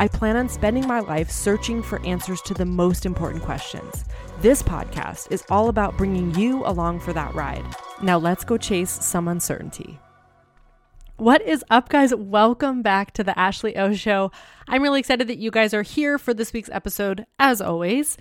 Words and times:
I 0.00 0.06
plan 0.06 0.36
on 0.36 0.48
spending 0.48 0.86
my 0.86 1.00
life 1.00 1.28
searching 1.28 1.82
for 1.82 2.00
answers 2.06 2.40
to 2.42 2.54
the 2.54 2.64
most 2.64 3.04
important 3.04 3.42
questions. 3.42 4.04
This 4.40 4.62
podcast 4.62 5.32
is 5.32 5.42
all 5.50 5.68
about 5.68 5.96
bringing 5.96 6.32
you 6.36 6.64
along 6.64 7.00
for 7.00 7.12
that 7.14 7.34
ride. 7.34 7.64
Now 8.00 8.16
let's 8.16 8.44
go 8.44 8.56
chase 8.56 8.92
some 9.04 9.26
uncertainty. 9.26 9.98
What 11.16 11.42
is 11.42 11.64
up, 11.68 11.88
guys? 11.88 12.14
Welcome 12.14 12.80
back 12.80 13.12
to 13.14 13.24
the 13.24 13.36
Ashley 13.36 13.76
O 13.76 13.92
Show. 13.92 14.30
I'm 14.68 14.84
really 14.84 15.00
excited 15.00 15.26
that 15.26 15.38
you 15.38 15.50
guys 15.50 15.74
are 15.74 15.82
here 15.82 16.16
for 16.16 16.32
this 16.32 16.52
week's 16.52 16.70
episode, 16.70 17.26
as 17.40 17.60
always, 17.60 18.16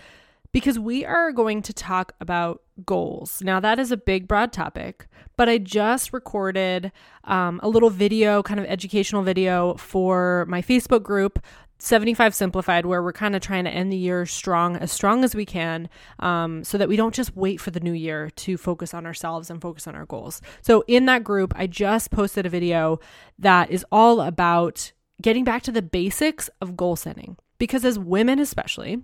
because 0.51 0.79
we 0.79 1.05
are 1.05 1.31
going 1.31 1.61
to 1.61 1.73
talk 1.73 2.13
about 2.19 2.63
goals. 2.87 3.43
Now, 3.43 3.59
that 3.59 3.77
is 3.77 3.91
a 3.91 3.97
big, 3.97 4.27
broad 4.27 4.51
topic, 4.51 5.06
but 5.37 5.47
I 5.47 5.59
just 5.59 6.11
recorded 6.11 6.91
um, 7.23 7.59
a 7.63 7.69
little 7.69 7.89
video, 7.89 8.43
kind 8.43 8.59
of 8.59 8.65
educational 8.65 9.23
video 9.23 9.75
for 9.75 10.45
my 10.49 10.61
Facebook 10.61 11.03
group 11.03 11.39
75 11.79 12.33
simplified 12.33 12.85
where 12.85 13.03
we're 13.03 13.13
kind 13.13 13.35
of 13.35 13.41
trying 13.41 13.63
to 13.65 13.69
end 13.69 13.91
the 13.91 13.97
year 13.97 14.25
strong 14.25 14.77
as 14.77 14.91
strong 14.91 15.23
as 15.23 15.35
we 15.35 15.45
can 15.45 15.89
um, 16.19 16.63
so 16.63 16.77
that 16.77 16.89
we 16.89 16.95
don't 16.95 17.13
just 17.13 17.35
wait 17.35 17.61
for 17.61 17.71
the 17.71 17.79
new 17.79 17.93
year 17.93 18.29
to 18.31 18.57
focus 18.57 18.93
on 18.93 19.05
ourselves 19.05 19.49
and 19.49 19.61
focus 19.61 19.87
on 19.87 19.95
our 19.95 20.05
goals. 20.05 20.41
So 20.61 20.83
in 20.87 21.05
that 21.05 21.23
group 21.23 21.53
i 21.55 21.67
just 21.67 22.11
posted 22.11 22.45
a 22.45 22.49
video 22.49 22.99
that 23.37 23.69
is 23.69 23.85
all 23.91 24.21
about 24.21 24.91
getting 25.21 25.43
back 25.43 25.63
to 25.63 25.71
the 25.71 25.81
basics 25.81 26.49
of 26.61 26.77
goal 26.77 26.95
setting. 26.95 27.37
Because 27.59 27.85
as 27.85 27.99
women 27.99 28.39
especially 28.39 29.03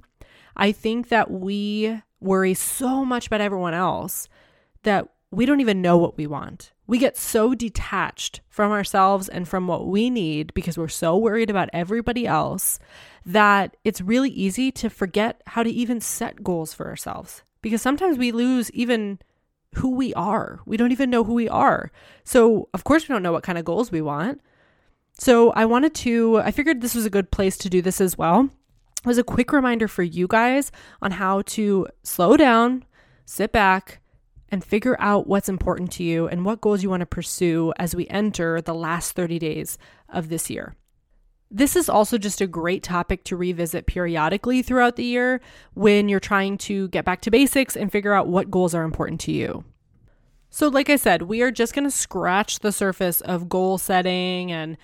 i 0.56 0.72
think 0.72 1.10
that 1.10 1.30
we 1.30 2.02
worry 2.20 2.54
so 2.54 3.06
much 3.06 3.28
about 3.28 3.42
everyone 3.42 3.74
else 3.74 4.28
that 4.84 5.08
we 5.34 5.46
don't 5.46 5.62
even 5.62 5.82
know 5.82 5.98
what 5.98 6.18
we 6.18 6.28
want 6.28 6.74
we 6.86 6.98
get 6.98 7.18
so 7.18 7.56
detached 7.56 8.42
from 8.50 8.72
ourselves 8.72 9.30
and 9.30 9.48
from 9.48 9.68
what 9.68 9.88
we 9.88 10.10
need 10.10 10.54
because 10.54 10.78
we're 10.78 10.88
so 10.88 11.18
worried 11.18 11.50
about 11.50 11.70
everybody 11.72 12.28
else 12.28 12.78
that 13.26 13.78
it's 13.84 14.02
really 14.02 14.30
easy 14.30 14.72
to 14.72 14.90
forget 14.90 15.42
how 15.48 15.64
to 15.64 15.70
even 15.70 16.02
set 16.02 16.44
goals 16.44 16.74
for 16.74 16.88
ourselves. 16.88 17.44
Because 17.62 17.82
sometimes 17.82 18.18
we 18.18 18.34
lose 18.34 18.70
even 18.72 19.20
who 19.76 19.96
we 19.96 20.14
are. 20.14 20.60
We 20.66 20.76
don't 20.76 20.92
even 20.92 21.10
know 21.10 21.24
who 21.24 21.34
we 21.34 21.48
are. 21.48 21.92
So, 22.26 22.68
of 22.74 22.84
course, 22.84 23.08
we 23.08 23.14
don't 23.14 23.24
know 23.24 23.32
what 23.32 23.44
kind 23.44 23.58
of 23.58 23.66
goals 23.66 23.92
we 23.92 24.02
want. 24.02 24.42
So, 25.18 25.52
I 25.52 25.66
wanted 25.66 25.96
to, 25.96 26.40
I 26.40 26.52
figured 26.52 26.82
this 26.82 26.96
was 26.96 27.06
a 27.06 27.10
good 27.10 27.32
place 27.32 27.58
to 27.60 27.70
do 27.70 27.82
this 27.82 28.02
as 28.02 28.18
well. 28.18 28.50
It 29.04 29.08
was 29.08 29.18
a 29.18 29.24
quick 29.24 29.54
reminder 29.54 29.88
for 29.88 30.04
you 30.04 30.28
guys 30.28 30.72
on 31.02 31.12
how 31.12 31.44
to 31.44 31.88
slow 32.04 32.36
down, 32.36 32.84
sit 33.26 33.52
back, 33.54 34.02
and 34.54 34.64
figure 34.64 34.96
out 35.00 35.26
what's 35.26 35.50
important 35.50 35.92
to 35.92 36.04
you 36.04 36.28
and 36.28 36.46
what 36.46 36.62
goals 36.62 36.84
you 36.84 36.90
want 36.92 37.02
to 37.02 37.08
pursue 37.08 37.74
as 37.78 37.96
we 37.96 38.06
enter 38.10 38.62
the 38.62 38.76
last 38.76 39.14
30 39.14 39.40
days 39.40 39.80
of 40.10 40.30
this 40.30 40.48
year. 40.48 40.76
This 41.50 41.76
is 41.76 41.90
also 41.90 42.20
just 42.20 42.40
a 42.40 42.46
great 42.46 42.84
topic 42.84 43.24
to 43.24 43.36
revisit 43.36 43.88
periodically 43.88 44.62
throughout 44.62 44.96
the 44.96 45.06
year 45.06 45.42
when 45.74 46.08
you're 46.08 46.20
trying 46.20 46.60
to 46.60 46.88
get 46.90 47.04
back 47.04 47.22
to 47.22 47.32
basics 47.32 47.76
and 47.76 47.92
figure 47.92 48.14
out 48.14 48.28
what 48.28 48.52
goals 48.52 48.76
are 48.76 48.84
important 48.84 49.20
to 49.22 49.32
you. 49.32 49.64
So, 50.52 50.68
like 50.68 50.88
I 50.88 50.98
said, 50.98 51.24
we 51.24 51.42
are 51.42 51.50
just 51.50 51.74
going 51.74 51.86
to 51.86 51.92
scratch 51.92 52.60
the 52.60 52.72
surface 52.72 53.22
of 53.22 53.50
goal 53.50 53.80
setting 53.80 54.52
and 54.52 54.78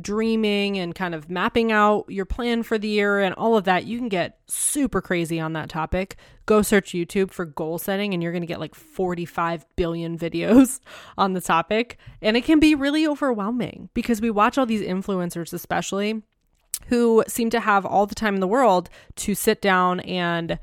dreaming 0.00 0.78
and 0.78 0.94
kind 0.94 1.14
of 1.14 1.30
mapping 1.30 1.72
out 1.72 2.04
your 2.08 2.24
plan 2.24 2.62
for 2.62 2.78
the 2.78 2.88
year 2.88 3.20
and 3.20 3.34
all 3.34 3.56
of 3.56 3.64
that, 3.64 3.84
you 3.84 3.98
can 3.98 4.08
get 4.08 4.38
super 4.46 5.00
crazy 5.00 5.40
on 5.40 5.54
that 5.54 5.68
topic. 5.68 6.16
Go 6.44 6.62
search 6.62 6.92
YouTube 6.92 7.30
for 7.30 7.44
goal 7.44 7.78
setting 7.78 8.14
and 8.14 8.22
you're 8.22 8.32
going 8.32 8.42
to 8.42 8.46
get 8.46 8.60
like 8.60 8.74
45 8.74 9.66
billion 9.76 10.18
videos 10.18 10.80
on 11.16 11.32
the 11.32 11.40
topic. 11.40 11.98
And 12.20 12.36
it 12.36 12.44
can 12.44 12.60
be 12.60 12.74
really 12.74 13.06
overwhelming 13.06 13.88
because 13.94 14.20
we 14.20 14.30
watch 14.30 14.58
all 14.58 14.66
these 14.66 14.82
influencers, 14.82 15.52
especially 15.52 16.22
who 16.88 17.24
seem 17.26 17.50
to 17.50 17.60
have 17.60 17.86
all 17.86 18.06
the 18.06 18.14
time 18.14 18.34
in 18.34 18.40
the 18.40 18.46
world 18.46 18.90
to 19.16 19.34
sit 19.34 19.62
down 19.62 20.00
and 20.00 20.58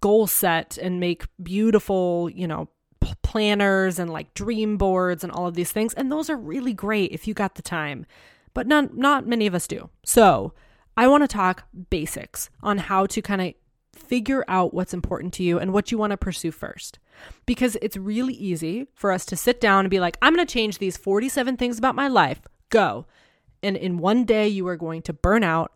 goal 0.00 0.26
set 0.26 0.78
and 0.78 0.98
make 0.98 1.24
beautiful, 1.42 2.30
you 2.30 2.46
know, 2.46 2.68
planners 3.22 3.98
and 3.98 4.10
like 4.10 4.32
dream 4.34 4.76
boards 4.76 5.22
and 5.22 5.32
all 5.32 5.46
of 5.46 5.54
these 5.54 5.70
things. 5.72 5.94
And 5.94 6.10
those 6.10 6.30
are 6.30 6.36
really 6.36 6.72
great 6.72 7.12
if 7.12 7.28
you 7.28 7.34
got 7.34 7.54
the 7.54 7.62
time 7.62 8.06
but 8.54 8.66
not 8.66 8.96
not 8.96 9.26
many 9.26 9.46
of 9.46 9.54
us 9.54 9.66
do. 9.66 9.90
So, 10.04 10.52
I 10.96 11.08
want 11.08 11.22
to 11.22 11.28
talk 11.28 11.64
basics 11.90 12.50
on 12.62 12.78
how 12.78 13.06
to 13.06 13.22
kind 13.22 13.40
of 13.40 13.54
figure 13.94 14.44
out 14.48 14.74
what's 14.74 14.94
important 14.94 15.32
to 15.34 15.42
you 15.42 15.58
and 15.58 15.72
what 15.72 15.90
you 15.90 15.98
want 15.98 16.10
to 16.10 16.16
pursue 16.16 16.50
first. 16.50 16.98
Because 17.46 17.76
it's 17.82 17.96
really 17.96 18.34
easy 18.34 18.86
for 18.94 19.12
us 19.12 19.24
to 19.26 19.36
sit 19.36 19.60
down 19.60 19.80
and 19.80 19.90
be 19.90 20.00
like, 20.00 20.16
I'm 20.22 20.34
going 20.34 20.46
to 20.46 20.52
change 20.52 20.78
these 20.78 20.96
47 20.96 21.56
things 21.56 21.78
about 21.78 21.94
my 21.94 22.08
life. 22.08 22.40
Go. 22.70 23.06
And 23.62 23.76
in 23.76 23.98
one 23.98 24.24
day, 24.24 24.48
you 24.48 24.66
are 24.68 24.76
going 24.76 25.02
to 25.02 25.12
burn 25.12 25.44
out 25.44 25.72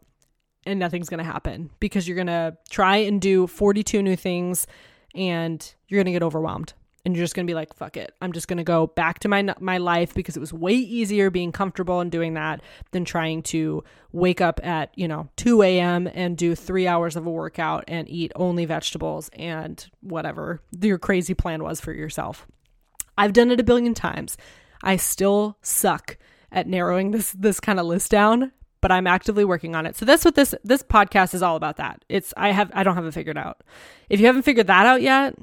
and 0.66 0.80
nothing's 0.80 1.08
going 1.08 1.18
to 1.18 1.24
happen 1.24 1.70
because 1.80 2.08
you're 2.08 2.14
going 2.14 2.26
to 2.28 2.56
try 2.70 2.96
and 2.96 3.20
do 3.20 3.46
42 3.46 4.02
new 4.02 4.16
things 4.16 4.66
and 5.14 5.74
you're 5.88 5.98
going 5.98 6.06
to 6.06 6.12
get 6.12 6.22
overwhelmed 6.22 6.72
and 7.04 7.14
you're 7.14 7.24
just 7.24 7.34
going 7.34 7.46
to 7.46 7.50
be 7.50 7.54
like 7.54 7.74
fuck 7.74 7.96
it 7.96 8.14
i'm 8.20 8.32
just 8.32 8.48
going 8.48 8.58
to 8.58 8.64
go 8.64 8.86
back 8.86 9.18
to 9.18 9.28
my 9.28 9.54
my 9.60 9.78
life 9.78 10.14
because 10.14 10.36
it 10.36 10.40
was 10.40 10.52
way 10.52 10.72
easier 10.72 11.30
being 11.30 11.52
comfortable 11.52 12.00
and 12.00 12.10
doing 12.10 12.34
that 12.34 12.60
than 12.92 13.04
trying 13.04 13.42
to 13.42 13.82
wake 14.12 14.40
up 14.40 14.60
at 14.64 14.90
you 14.96 15.08
know 15.08 15.28
2 15.36 15.62
a.m 15.62 16.08
and 16.12 16.36
do 16.36 16.54
three 16.54 16.86
hours 16.86 17.16
of 17.16 17.26
a 17.26 17.30
workout 17.30 17.84
and 17.88 18.08
eat 18.08 18.32
only 18.36 18.64
vegetables 18.64 19.30
and 19.34 19.88
whatever 20.00 20.60
your 20.80 20.98
crazy 20.98 21.34
plan 21.34 21.62
was 21.62 21.80
for 21.80 21.92
yourself 21.92 22.46
i've 23.18 23.32
done 23.32 23.50
it 23.50 23.60
a 23.60 23.64
billion 23.64 23.94
times 23.94 24.36
i 24.82 24.96
still 24.96 25.56
suck 25.62 26.16
at 26.52 26.66
narrowing 26.66 27.10
this 27.10 27.32
this 27.32 27.60
kind 27.60 27.80
of 27.80 27.86
list 27.86 28.10
down 28.10 28.52
but 28.80 28.92
I'm 28.92 29.06
actively 29.06 29.46
working 29.46 29.74
on 29.74 29.86
it. 29.86 29.96
So 29.96 30.04
that's 30.04 30.26
what 30.26 30.34
this 30.34 30.54
this 30.62 30.82
podcast 30.82 31.32
is 31.32 31.42
all 31.42 31.56
about 31.56 31.78
that. 31.78 32.04
It's 32.10 32.34
I 32.36 32.50
have 32.50 32.70
I 32.74 32.82
don't 32.82 32.96
have 32.96 33.06
it 33.06 33.14
figured 33.14 33.38
out. 33.38 33.62
If 34.10 34.20
you 34.20 34.26
haven't 34.26 34.42
figured 34.42 34.66
that 34.66 34.84
out 34.84 35.00
yet, 35.00 35.34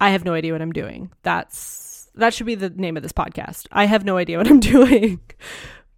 I 0.00 0.10
have 0.10 0.24
no 0.24 0.34
idea 0.34 0.52
what 0.52 0.62
I'm 0.62 0.72
doing. 0.72 1.10
That's 1.22 2.08
that 2.14 2.34
should 2.34 2.46
be 2.46 2.54
the 2.54 2.70
name 2.70 2.96
of 2.96 3.02
this 3.02 3.12
podcast. 3.12 3.66
I 3.70 3.84
have 3.86 4.04
no 4.04 4.16
idea 4.16 4.38
what 4.38 4.48
I'm 4.48 4.60
doing. 4.74 5.20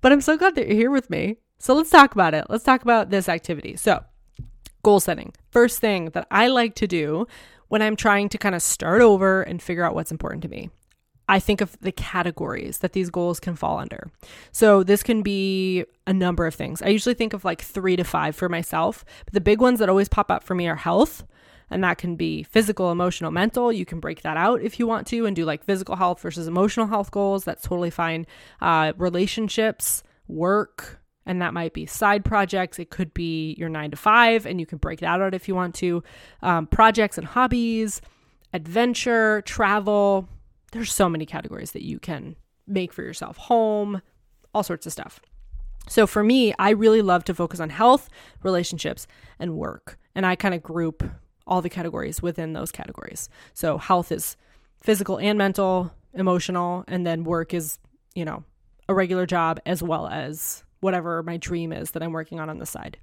but 0.00 0.12
I'm 0.12 0.20
so 0.20 0.36
glad 0.36 0.54
that 0.54 0.66
you're 0.66 0.76
here 0.76 0.90
with 0.90 1.10
me. 1.10 1.36
So 1.58 1.74
let's 1.74 1.90
talk 1.90 2.12
about 2.12 2.34
it. 2.34 2.46
Let's 2.48 2.64
talk 2.64 2.82
about 2.82 3.10
this 3.10 3.28
activity. 3.28 3.76
So, 3.76 4.02
goal 4.82 5.00
setting. 5.00 5.32
First 5.50 5.78
thing 5.78 6.06
that 6.10 6.26
I 6.30 6.48
like 6.48 6.74
to 6.76 6.86
do 6.86 7.26
when 7.68 7.82
I'm 7.82 7.96
trying 7.96 8.30
to 8.30 8.38
kind 8.38 8.54
of 8.54 8.62
start 8.62 9.02
over 9.02 9.42
and 9.42 9.62
figure 9.62 9.84
out 9.84 9.94
what's 9.94 10.10
important 10.10 10.42
to 10.42 10.48
me. 10.48 10.70
I 11.28 11.38
think 11.38 11.60
of 11.60 11.78
the 11.80 11.92
categories 11.92 12.78
that 12.78 12.92
these 12.92 13.08
goals 13.10 13.38
can 13.38 13.54
fall 13.54 13.78
under. 13.78 14.10
So, 14.52 14.82
this 14.82 15.02
can 15.02 15.22
be 15.22 15.84
a 16.06 16.12
number 16.12 16.46
of 16.46 16.54
things. 16.54 16.82
I 16.82 16.88
usually 16.88 17.14
think 17.14 17.34
of 17.34 17.44
like 17.44 17.60
three 17.62 17.96
to 17.96 18.04
five 18.04 18.34
for 18.34 18.48
myself. 18.48 19.04
But 19.26 19.34
the 19.34 19.40
big 19.40 19.60
ones 19.60 19.78
that 19.78 19.88
always 19.88 20.08
pop 20.08 20.30
up 20.30 20.44
for 20.44 20.54
me 20.54 20.66
are 20.66 20.76
health, 20.76 21.24
and 21.70 21.82
that 21.84 21.98
can 21.98 22.16
be 22.16 22.42
physical, 22.42 22.90
emotional, 22.90 23.30
mental. 23.30 23.72
You 23.72 23.86
can 23.86 24.00
break 24.00 24.22
that 24.22 24.36
out 24.36 24.60
if 24.62 24.78
you 24.78 24.86
want 24.86 25.06
to 25.08 25.26
and 25.26 25.36
do 25.36 25.44
like 25.44 25.64
physical 25.64 25.96
health 25.96 26.20
versus 26.20 26.48
emotional 26.48 26.86
health 26.86 27.10
goals. 27.10 27.44
That's 27.44 27.62
totally 27.62 27.90
fine. 27.90 28.26
Uh, 28.60 28.92
relationships, 28.96 30.02
work, 30.26 31.00
and 31.26 31.40
that 31.40 31.54
might 31.54 31.72
be 31.72 31.86
side 31.86 32.24
projects. 32.24 32.78
It 32.78 32.90
could 32.90 33.14
be 33.14 33.54
your 33.58 33.68
nine 33.68 33.90
to 33.92 33.96
five, 33.96 34.46
and 34.46 34.58
you 34.58 34.66
can 34.66 34.78
break 34.78 35.00
that 35.00 35.20
out 35.20 35.34
if 35.34 35.46
you 35.46 35.54
want 35.54 35.74
to. 35.76 36.02
Um, 36.42 36.66
projects 36.66 37.18
and 37.18 37.26
hobbies, 37.26 38.00
adventure, 38.52 39.42
travel. 39.42 40.28
There's 40.72 40.92
so 40.92 41.08
many 41.08 41.26
categories 41.26 41.72
that 41.72 41.84
you 41.84 41.98
can 41.98 42.36
make 42.66 42.92
for 42.92 43.02
yourself. 43.02 43.36
Home, 43.36 44.02
all 44.54 44.62
sorts 44.62 44.86
of 44.86 44.92
stuff. 44.92 45.20
So 45.88 46.06
for 46.06 46.22
me, 46.22 46.54
I 46.58 46.70
really 46.70 47.02
love 47.02 47.24
to 47.24 47.34
focus 47.34 47.60
on 47.60 47.70
health, 47.70 48.08
relationships, 48.42 49.06
and 49.38 49.56
work. 49.56 49.98
And 50.14 50.26
I 50.26 50.36
kind 50.36 50.54
of 50.54 50.62
group 50.62 51.02
all 51.50 51.60
the 51.60 51.68
categories 51.68 52.22
within 52.22 52.54
those 52.54 52.72
categories. 52.72 53.28
So 53.52 53.76
health 53.76 54.10
is 54.12 54.36
physical 54.80 55.18
and 55.18 55.36
mental, 55.36 55.92
emotional, 56.14 56.84
and 56.88 57.06
then 57.06 57.24
work 57.24 57.52
is, 57.52 57.78
you 58.14 58.24
know, 58.24 58.44
a 58.88 58.94
regular 58.94 59.26
job 59.26 59.60
as 59.66 59.82
well 59.82 60.06
as 60.06 60.64
whatever 60.80 61.22
my 61.22 61.36
dream 61.36 61.72
is 61.72 61.90
that 61.90 62.02
I'm 62.02 62.12
working 62.12 62.40
on 62.40 62.48
on 62.48 62.58
the 62.58 62.66
side. 62.66 62.96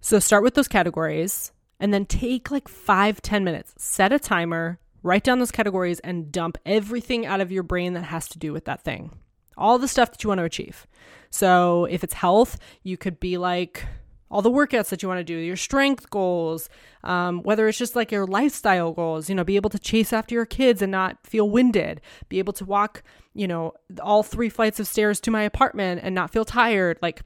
So 0.00 0.20
start 0.20 0.44
with 0.44 0.54
those 0.54 0.68
categories 0.68 1.50
and 1.80 1.92
then 1.92 2.06
take 2.06 2.50
like 2.52 2.68
five 2.68 3.20
ten 3.22 3.42
minutes, 3.42 3.74
set 3.76 4.12
a 4.12 4.18
timer, 4.18 4.78
Write 5.02 5.22
down 5.22 5.38
those 5.38 5.52
categories 5.52 6.00
and 6.00 6.32
dump 6.32 6.58
everything 6.66 7.24
out 7.24 7.40
of 7.40 7.52
your 7.52 7.62
brain 7.62 7.92
that 7.92 8.02
has 8.02 8.28
to 8.28 8.38
do 8.38 8.52
with 8.52 8.64
that 8.64 8.82
thing. 8.82 9.12
All 9.56 9.78
the 9.78 9.88
stuff 9.88 10.10
that 10.10 10.22
you 10.22 10.28
want 10.28 10.38
to 10.38 10.44
achieve. 10.44 10.86
So 11.30 11.84
if 11.86 12.02
it's 12.02 12.14
health, 12.14 12.58
you 12.82 12.96
could 12.96 13.20
be 13.20 13.38
like, 13.38 13.86
all 14.30 14.42
the 14.42 14.50
workouts 14.50 14.88
that 14.90 15.02
you 15.02 15.08
want 15.08 15.18
to 15.18 15.24
do, 15.24 15.36
your 15.36 15.56
strength 15.56 16.10
goals, 16.10 16.68
um, 17.04 17.42
whether 17.42 17.66
it's 17.68 17.78
just 17.78 17.96
like 17.96 18.12
your 18.12 18.26
lifestyle 18.26 18.92
goals, 18.92 19.28
you 19.28 19.34
know, 19.34 19.44
be 19.44 19.56
able 19.56 19.70
to 19.70 19.78
chase 19.78 20.12
after 20.12 20.34
your 20.34 20.46
kids 20.46 20.82
and 20.82 20.92
not 20.92 21.16
feel 21.26 21.48
winded, 21.48 22.00
be 22.28 22.38
able 22.38 22.52
to 22.52 22.64
walk, 22.64 23.02
you 23.34 23.48
know, 23.48 23.72
all 24.02 24.22
three 24.22 24.48
flights 24.48 24.78
of 24.78 24.86
stairs 24.86 25.20
to 25.20 25.30
my 25.30 25.42
apartment 25.42 26.00
and 26.02 26.14
not 26.14 26.30
feel 26.30 26.44
tired. 26.44 26.98
Like, 27.00 27.22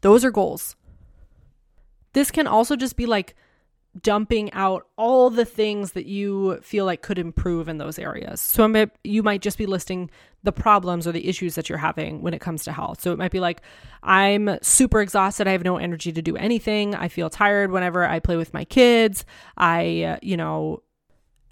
those 0.00 0.24
are 0.24 0.30
goals. 0.30 0.76
This 2.12 2.30
can 2.30 2.46
also 2.46 2.76
just 2.76 2.96
be 2.96 3.06
like 3.06 3.34
dumping 4.02 4.52
out 4.52 4.86
all 4.96 5.30
the 5.30 5.44
things 5.44 5.92
that 5.92 6.06
you 6.06 6.58
feel 6.62 6.84
like 6.84 7.02
could 7.02 7.18
improve 7.18 7.68
in 7.68 7.78
those 7.78 7.98
areas. 7.98 8.40
So 8.40 8.86
you 9.02 9.22
might 9.22 9.42
just 9.42 9.58
be 9.58 9.66
listing 9.66 10.10
the 10.42 10.52
problems 10.52 11.06
or 11.06 11.12
the 11.12 11.28
issues 11.28 11.54
that 11.56 11.68
you're 11.68 11.78
having 11.78 12.22
when 12.22 12.34
it 12.34 12.40
comes 12.40 12.64
to 12.64 12.72
health. 12.72 13.00
So 13.00 13.12
it 13.12 13.18
might 13.18 13.32
be 13.32 13.40
like, 13.40 13.60
I'm 14.02 14.58
super 14.62 15.00
exhausted. 15.00 15.48
I 15.48 15.52
have 15.52 15.64
no 15.64 15.76
energy 15.76 16.12
to 16.12 16.22
do 16.22 16.36
anything. 16.36 16.94
I 16.94 17.08
feel 17.08 17.28
tired 17.28 17.70
whenever 17.70 18.04
I 18.04 18.20
play 18.20 18.36
with 18.36 18.54
my 18.54 18.64
kids. 18.64 19.24
I, 19.56 20.02
uh, 20.02 20.18
you 20.22 20.36
know, 20.36 20.82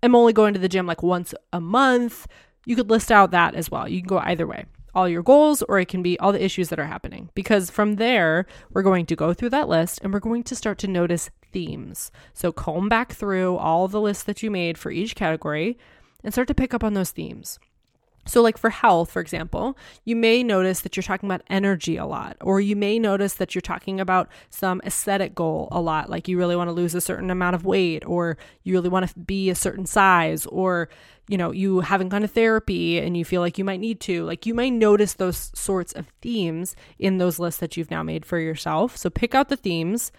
am 0.02 0.14
only 0.14 0.32
going 0.32 0.54
to 0.54 0.60
the 0.60 0.68
gym 0.68 0.86
like 0.86 1.02
once 1.02 1.34
a 1.52 1.60
month. 1.60 2.26
You 2.64 2.76
could 2.76 2.90
list 2.90 3.10
out 3.10 3.32
that 3.32 3.54
as 3.54 3.70
well. 3.70 3.88
You 3.88 4.00
can 4.00 4.08
go 4.08 4.18
either 4.18 4.46
way 4.46 4.66
all 4.96 5.06
your 5.06 5.22
goals 5.22 5.60
or 5.68 5.78
it 5.78 5.88
can 5.88 6.02
be 6.02 6.18
all 6.18 6.32
the 6.32 6.42
issues 6.42 6.70
that 6.70 6.78
are 6.78 6.86
happening. 6.86 7.28
Because 7.34 7.70
from 7.70 7.96
there, 7.96 8.46
we're 8.70 8.82
going 8.82 9.04
to 9.06 9.14
go 9.14 9.34
through 9.34 9.50
that 9.50 9.68
list 9.68 10.00
and 10.02 10.10
we're 10.12 10.20
going 10.20 10.42
to 10.44 10.56
start 10.56 10.78
to 10.78 10.88
notice 10.88 11.28
themes. 11.52 12.10
So 12.32 12.50
comb 12.50 12.88
back 12.88 13.12
through 13.12 13.58
all 13.58 13.88
the 13.88 14.00
lists 14.00 14.24
that 14.24 14.42
you 14.42 14.50
made 14.50 14.78
for 14.78 14.90
each 14.90 15.14
category 15.14 15.78
and 16.24 16.32
start 16.32 16.48
to 16.48 16.54
pick 16.54 16.72
up 16.72 16.82
on 16.82 16.94
those 16.94 17.10
themes. 17.10 17.58
So, 18.26 18.42
like 18.42 18.58
for 18.58 18.70
health, 18.70 19.10
for 19.10 19.20
example, 19.20 19.78
you 20.04 20.16
may 20.16 20.42
notice 20.42 20.80
that 20.80 20.96
you're 20.96 21.02
talking 21.02 21.28
about 21.28 21.42
energy 21.48 21.96
a 21.96 22.04
lot, 22.04 22.36
or 22.40 22.60
you 22.60 22.76
may 22.76 22.98
notice 22.98 23.34
that 23.34 23.54
you're 23.54 23.62
talking 23.62 24.00
about 24.00 24.28
some 24.50 24.80
aesthetic 24.84 25.34
goal 25.34 25.68
a 25.70 25.80
lot, 25.80 26.10
like 26.10 26.26
you 26.28 26.36
really 26.36 26.56
want 26.56 26.68
to 26.68 26.72
lose 26.72 26.94
a 26.94 27.00
certain 27.00 27.30
amount 27.30 27.54
of 27.54 27.64
weight, 27.64 28.04
or 28.04 28.36
you 28.64 28.74
really 28.74 28.88
want 28.88 29.08
to 29.08 29.18
be 29.18 29.48
a 29.48 29.54
certain 29.54 29.86
size, 29.86 30.44
or 30.46 30.88
you 31.28 31.38
know, 31.38 31.50
you 31.50 31.80
haven't 31.80 32.10
gone 32.10 32.22
to 32.22 32.28
therapy 32.28 32.98
and 32.98 33.16
you 33.16 33.24
feel 33.24 33.40
like 33.40 33.58
you 33.58 33.64
might 33.64 33.80
need 33.80 34.00
to. 34.00 34.24
Like 34.24 34.46
you 34.46 34.54
may 34.54 34.70
notice 34.70 35.14
those 35.14 35.50
sorts 35.54 35.92
of 35.92 36.06
themes 36.20 36.76
in 36.98 37.18
those 37.18 37.38
lists 37.38 37.60
that 37.60 37.76
you've 37.76 37.90
now 37.90 38.02
made 38.02 38.24
for 38.24 38.38
yourself. 38.38 38.96
So, 38.96 39.08
pick 39.08 39.34
out 39.34 39.48
the 39.48 39.56
themes, 39.56 40.10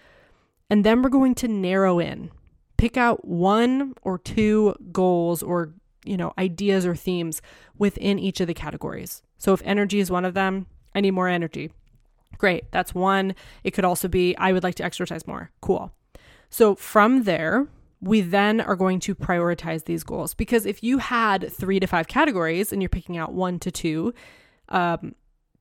and 0.70 0.84
then 0.84 1.02
we're 1.02 1.10
going 1.10 1.34
to 1.36 1.48
narrow 1.48 1.98
in. 1.98 2.30
Pick 2.78 2.96
out 2.96 3.26
one 3.26 3.94
or 4.02 4.18
two 4.18 4.74
goals 4.92 5.42
or 5.42 5.74
you 6.08 6.16
know, 6.16 6.32
ideas 6.38 6.86
or 6.86 6.96
themes 6.96 7.42
within 7.76 8.18
each 8.18 8.40
of 8.40 8.46
the 8.46 8.54
categories. 8.54 9.22
So 9.36 9.52
if 9.52 9.62
energy 9.64 10.00
is 10.00 10.10
one 10.10 10.24
of 10.24 10.34
them, 10.34 10.66
I 10.94 11.00
need 11.00 11.12
more 11.12 11.28
energy. 11.28 11.70
Great, 12.38 12.70
that's 12.70 12.94
one. 12.94 13.34
It 13.64 13.72
could 13.72 13.84
also 13.84 14.08
be 14.08 14.36
I 14.36 14.52
would 14.52 14.62
like 14.62 14.76
to 14.76 14.84
exercise 14.84 15.26
more. 15.26 15.50
Cool. 15.60 15.92
So 16.50 16.74
from 16.74 17.24
there, 17.24 17.68
we 18.00 18.20
then 18.20 18.60
are 18.60 18.76
going 18.76 19.00
to 19.00 19.14
prioritize 19.14 19.84
these 19.84 20.04
goals 20.04 20.34
because 20.34 20.66
if 20.66 20.82
you 20.82 20.98
had 20.98 21.52
three 21.52 21.80
to 21.80 21.86
five 21.86 22.06
categories 22.06 22.72
and 22.72 22.80
you're 22.80 22.88
picking 22.88 23.16
out 23.16 23.32
one 23.32 23.58
to 23.58 23.70
two 23.70 24.14
um, 24.68 25.14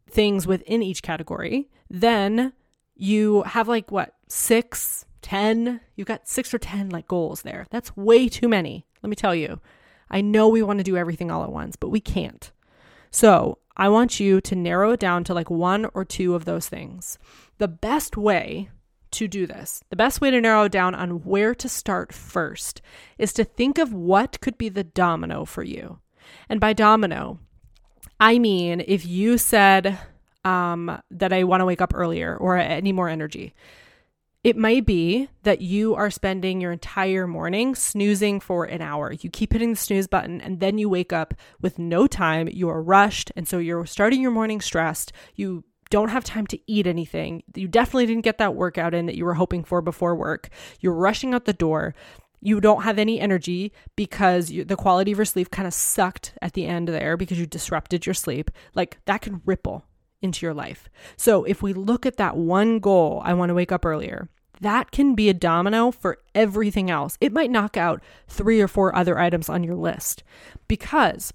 things 0.09 0.45
within 0.45 0.83
each 0.83 1.01
category, 1.01 1.69
then 1.89 2.53
you 2.95 3.43
have 3.43 3.67
like 3.67 3.91
what 3.91 4.13
six, 4.27 5.05
ten? 5.21 5.81
You've 5.95 6.07
got 6.07 6.27
six 6.27 6.53
or 6.53 6.59
ten 6.59 6.89
like 6.89 7.07
goals 7.07 7.41
there. 7.41 7.65
That's 7.69 7.95
way 7.97 8.29
too 8.29 8.47
many. 8.47 8.85
Let 9.01 9.09
me 9.09 9.15
tell 9.15 9.35
you. 9.35 9.59
I 10.09 10.21
know 10.21 10.47
we 10.47 10.63
want 10.63 10.79
to 10.79 10.83
do 10.83 10.97
everything 10.97 11.31
all 11.31 11.43
at 11.43 11.51
once, 11.51 11.75
but 11.75 11.89
we 11.89 11.99
can't. 11.99 12.51
So 13.11 13.59
I 13.75 13.89
want 13.89 14.19
you 14.19 14.41
to 14.41 14.55
narrow 14.55 14.91
it 14.91 14.99
down 14.99 15.23
to 15.25 15.33
like 15.33 15.49
one 15.49 15.87
or 15.93 16.03
two 16.03 16.35
of 16.35 16.45
those 16.45 16.67
things. 16.67 17.17
The 17.57 17.67
best 17.67 18.17
way 18.17 18.69
to 19.11 19.27
do 19.27 19.47
this, 19.47 19.83
the 19.89 19.95
best 19.95 20.19
way 20.19 20.31
to 20.31 20.41
narrow 20.41 20.67
down 20.67 20.93
on 20.93 21.23
where 21.23 21.55
to 21.55 21.69
start 21.69 22.11
first, 22.11 22.81
is 23.17 23.31
to 23.33 23.43
think 23.43 23.77
of 23.77 23.93
what 23.93 24.41
could 24.41 24.57
be 24.57 24.69
the 24.69 24.83
domino 24.83 25.45
for 25.45 25.63
you. 25.63 25.99
And 26.49 26.59
by 26.59 26.73
domino, 26.73 27.39
I 28.19 28.39
mean 28.39 28.83
if 28.85 29.05
you 29.05 29.37
said 29.37 29.97
um, 30.43 31.01
that 31.11 31.31
I 31.31 31.43
want 31.43 31.61
to 31.61 31.65
wake 31.65 31.81
up 31.81 31.93
earlier 31.95 32.35
or 32.35 32.57
I 32.57 32.79
need 32.81 32.93
more 32.93 33.09
energy, 33.09 33.53
it 34.43 34.55
may 34.55 34.79
be 34.79 35.29
that 35.43 35.61
you 35.61 35.95
are 35.95 36.11
spending 36.11 36.61
your 36.61 36.71
entire 36.71 37.27
morning 37.27 37.75
snoozing 37.75 38.39
for 38.39 38.65
an 38.65 38.81
hour. 38.81 39.11
You 39.11 39.29
keep 39.29 39.53
hitting 39.53 39.71
the 39.71 39.77
snooze 39.77 40.07
button 40.07 40.39
and 40.41 40.59
then 40.59 40.77
you 40.77 40.89
wake 40.89 41.11
up 41.11 41.33
with 41.59 41.79
no 41.79 42.07
time. 42.07 42.47
You 42.51 42.69
are 42.69 42.81
rushed. 42.81 43.31
And 43.35 43.47
so 43.47 43.57
you're 43.57 43.85
starting 43.85 44.21
your 44.21 44.31
morning 44.31 44.61
stressed. 44.61 45.11
You 45.35 45.63
don't 45.89 46.09
have 46.09 46.23
time 46.23 46.45
to 46.47 46.59
eat 46.67 46.85
anything. 46.85 47.43
You 47.55 47.67
definitely 47.67 48.05
didn't 48.05 48.23
get 48.23 48.37
that 48.37 48.55
workout 48.55 48.93
in 48.93 49.05
that 49.07 49.15
you 49.15 49.25
were 49.25 49.33
hoping 49.33 49.63
for 49.63 49.81
before 49.81 50.15
work. 50.15 50.49
You're 50.79 50.93
rushing 50.93 51.33
out 51.33 51.45
the 51.45 51.53
door. 51.53 51.95
You 52.39 52.61
don't 52.61 52.83
have 52.83 52.99
any 52.99 53.19
energy 53.19 53.73
because 53.95 54.51
you, 54.51 54.63
the 54.63 54.75
quality 54.75 55.11
of 55.11 55.17
your 55.17 55.25
sleep 55.25 55.49
kind 55.49 55.67
of 55.67 55.73
sucked 55.73 56.33
at 56.41 56.53
the 56.53 56.67
end 56.67 56.87
there 56.89 57.17
because 57.17 57.39
you 57.39 57.47
disrupted 57.47 58.05
your 58.05 58.13
sleep. 58.13 58.51
Like 58.75 58.99
that 59.05 59.21
can 59.21 59.41
ripple 59.45 59.86
into 60.21 60.45
your 60.45 60.53
life. 60.53 60.89
So 61.15 61.43
if 61.43 61.61
we 61.61 61.73
look 61.73 62.05
at 62.05 62.17
that 62.17 62.37
one 62.37 62.79
goal, 62.79 63.21
I 63.23 63.33
want 63.33 63.49
to 63.49 63.55
wake 63.55 63.71
up 63.71 63.85
earlier 63.85 64.29
that 64.61 64.91
can 64.91 65.15
be 65.15 65.29
a 65.29 65.33
domino 65.33 65.91
for 65.91 66.19
everything 66.33 66.89
else. 66.89 67.17
It 67.21 67.33
might 67.33 67.51
knock 67.51 67.77
out 67.77 68.01
three 68.27 68.61
or 68.61 68.67
four 68.67 68.95
other 68.95 69.19
items 69.19 69.49
on 69.49 69.63
your 69.63 69.75
list 69.75 70.23
because 70.67 71.31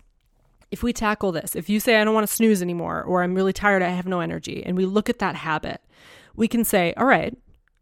if 0.70 0.82
we 0.82 0.92
tackle 0.92 1.32
this, 1.32 1.54
if 1.54 1.68
you 1.68 1.80
say, 1.80 2.00
I 2.00 2.04
don't 2.04 2.14
want 2.14 2.26
to 2.26 2.32
snooze 2.32 2.62
anymore, 2.62 3.02
or 3.02 3.22
I'm 3.22 3.34
really 3.34 3.52
tired, 3.52 3.82
I 3.82 3.90
have 3.90 4.06
no 4.06 4.20
energy, 4.20 4.64
and 4.64 4.76
we 4.76 4.86
look 4.86 5.10
at 5.10 5.18
that 5.18 5.36
habit, 5.36 5.82
we 6.34 6.48
can 6.48 6.64
say, 6.64 6.94
all 6.96 7.04
right, 7.04 7.36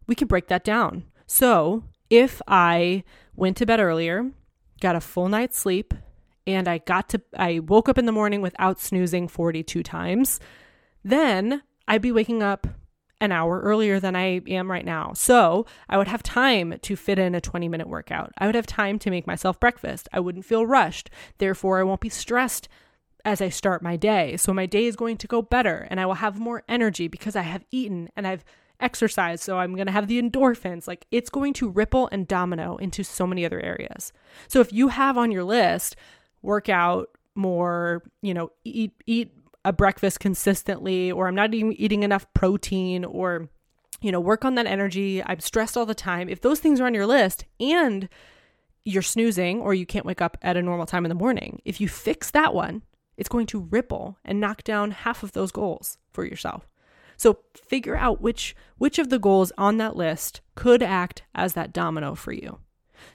we 0.08 0.16
can 0.16 0.26
break 0.26 0.48
that 0.48 0.64
down. 0.64 1.04
So 1.26 1.84
if 2.10 2.42
I 2.48 3.04
went 3.36 3.56
to 3.58 3.66
bed 3.66 3.78
earlier, 3.78 4.32
got 4.80 4.96
a 4.96 5.00
full 5.00 5.28
night's 5.28 5.56
sleep, 5.56 5.94
and 6.48 6.66
I 6.66 6.78
got 6.78 7.08
to, 7.10 7.22
I 7.36 7.60
woke 7.60 7.88
up 7.88 7.96
in 7.96 8.06
the 8.06 8.12
morning 8.12 8.42
without 8.42 8.80
snoozing 8.80 9.28
42 9.28 9.84
times, 9.84 10.40
then 11.04 11.62
I'd 11.88 12.02
be 12.02 12.12
waking 12.12 12.42
up 12.42 12.66
an 13.20 13.32
hour 13.32 13.60
earlier 13.60 14.00
than 14.00 14.16
I 14.16 14.40
am 14.46 14.70
right 14.70 14.84
now. 14.84 15.12
So 15.14 15.66
I 15.88 15.98
would 15.98 16.08
have 16.08 16.22
time 16.22 16.78
to 16.80 16.96
fit 16.96 17.18
in 17.18 17.34
a 17.34 17.40
20 17.40 17.68
minute 17.68 17.88
workout. 17.88 18.32
I 18.38 18.46
would 18.46 18.54
have 18.54 18.66
time 18.66 18.98
to 19.00 19.10
make 19.10 19.26
myself 19.26 19.60
breakfast. 19.60 20.08
I 20.12 20.20
wouldn't 20.20 20.46
feel 20.46 20.66
rushed. 20.66 21.10
Therefore, 21.38 21.78
I 21.78 21.82
won't 21.82 22.00
be 22.00 22.08
stressed 22.08 22.68
as 23.24 23.42
I 23.42 23.50
start 23.50 23.82
my 23.82 23.96
day. 23.96 24.38
So 24.38 24.54
my 24.54 24.64
day 24.64 24.86
is 24.86 24.96
going 24.96 25.18
to 25.18 25.26
go 25.26 25.42
better 25.42 25.86
and 25.90 26.00
I 26.00 26.06
will 26.06 26.14
have 26.14 26.40
more 26.40 26.62
energy 26.68 27.08
because 27.08 27.36
I 27.36 27.42
have 27.42 27.66
eaten 27.70 28.08
and 28.16 28.26
I've 28.26 28.44
exercised. 28.80 29.42
So 29.42 29.58
I'm 29.58 29.74
going 29.74 29.86
to 29.86 29.92
have 29.92 30.08
the 30.08 30.20
endorphins. 30.20 30.88
Like 30.88 31.06
it's 31.10 31.28
going 31.28 31.52
to 31.54 31.68
ripple 31.68 32.08
and 32.10 32.26
domino 32.26 32.76
into 32.78 33.02
so 33.02 33.26
many 33.26 33.44
other 33.44 33.60
areas. 33.60 34.12
So 34.48 34.60
if 34.60 34.72
you 34.72 34.88
have 34.88 35.18
on 35.18 35.30
your 35.30 35.44
list, 35.44 35.96
workout, 36.40 37.10
more, 37.34 38.02
you 38.22 38.34
know, 38.34 38.50
eat 38.64 38.92
eat 39.06 39.32
a 39.64 39.72
breakfast 39.72 40.20
consistently 40.20 41.12
or 41.12 41.28
I'm 41.28 41.34
not 41.34 41.54
even 41.54 41.72
eating 41.74 42.02
enough 42.02 42.26
protein 42.34 43.04
or 43.04 43.48
you 44.00 44.10
know, 44.10 44.20
work 44.20 44.44
on 44.44 44.54
that 44.54 44.66
energy. 44.66 45.22
I'm 45.24 45.40
stressed 45.40 45.76
all 45.76 45.86
the 45.86 45.94
time. 45.94 46.28
If 46.28 46.40
those 46.40 46.60
things 46.60 46.80
are 46.80 46.86
on 46.86 46.94
your 46.94 47.06
list 47.06 47.44
and 47.58 48.08
you're 48.84 49.02
snoozing 49.02 49.60
or 49.60 49.74
you 49.74 49.86
can't 49.86 50.06
wake 50.06 50.22
up 50.22 50.38
at 50.42 50.56
a 50.56 50.62
normal 50.62 50.86
time 50.86 51.04
in 51.04 51.10
the 51.10 51.14
morning, 51.14 51.60
if 51.64 51.80
you 51.80 51.88
fix 51.88 52.30
that 52.30 52.54
one, 52.54 52.82
it's 53.16 53.28
going 53.28 53.46
to 53.46 53.68
ripple 53.70 54.16
and 54.24 54.40
knock 54.40 54.64
down 54.64 54.92
half 54.92 55.22
of 55.22 55.32
those 55.32 55.52
goals 55.52 55.98
for 56.10 56.24
yourself. 56.24 56.66
So 57.18 57.40
figure 57.54 57.96
out 57.96 58.22
which 58.22 58.56
which 58.78 58.98
of 58.98 59.10
the 59.10 59.18
goals 59.18 59.52
on 59.58 59.76
that 59.76 59.94
list 59.94 60.40
could 60.54 60.82
act 60.82 61.22
as 61.34 61.52
that 61.52 61.70
domino 61.70 62.14
for 62.14 62.32
you. 62.32 62.60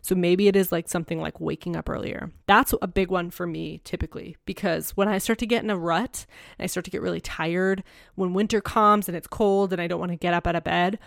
So 0.01 0.15
maybe 0.15 0.47
it 0.47 0.55
is 0.55 0.71
like 0.71 0.87
something 0.87 1.19
like 1.19 1.39
waking 1.39 1.75
up 1.75 1.89
earlier. 1.89 2.31
That's 2.47 2.73
a 2.81 2.87
big 2.87 3.09
one 3.09 3.29
for 3.29 3.47
me 3.47 3.81
typically 3.83 4.37
because 4.45 4.91
when 4.91 5.07
I 5.07 5.17
start 5.17 5.39
to 5.39 5.45
get 5.45 5.63
in 5.63 5.69
a 5.69 5.77
rut 5.77 6.25
and 6.57 6.63
I 6.63 6.67
start 6.67 6.85
to 6.85 6.91
get 6.91 7.01
really 7.01 7.21
tired, 7.21 7.83
when 8.15 8.33
winter 8.33 8.61
comes 8.61 9.07
and 9.07 9.15
it's 9.15 9.27
cold 9.27 9.73
and 9.73 9.81
I 9.81 9.87
don't 9.87 9.99
want 9.99 10.11
to 10.11 10.17
get 10.17 10.33
up 10.33 10.47
out 10.47 10.55
of 10.55 10.63
bed, 10.63 10.99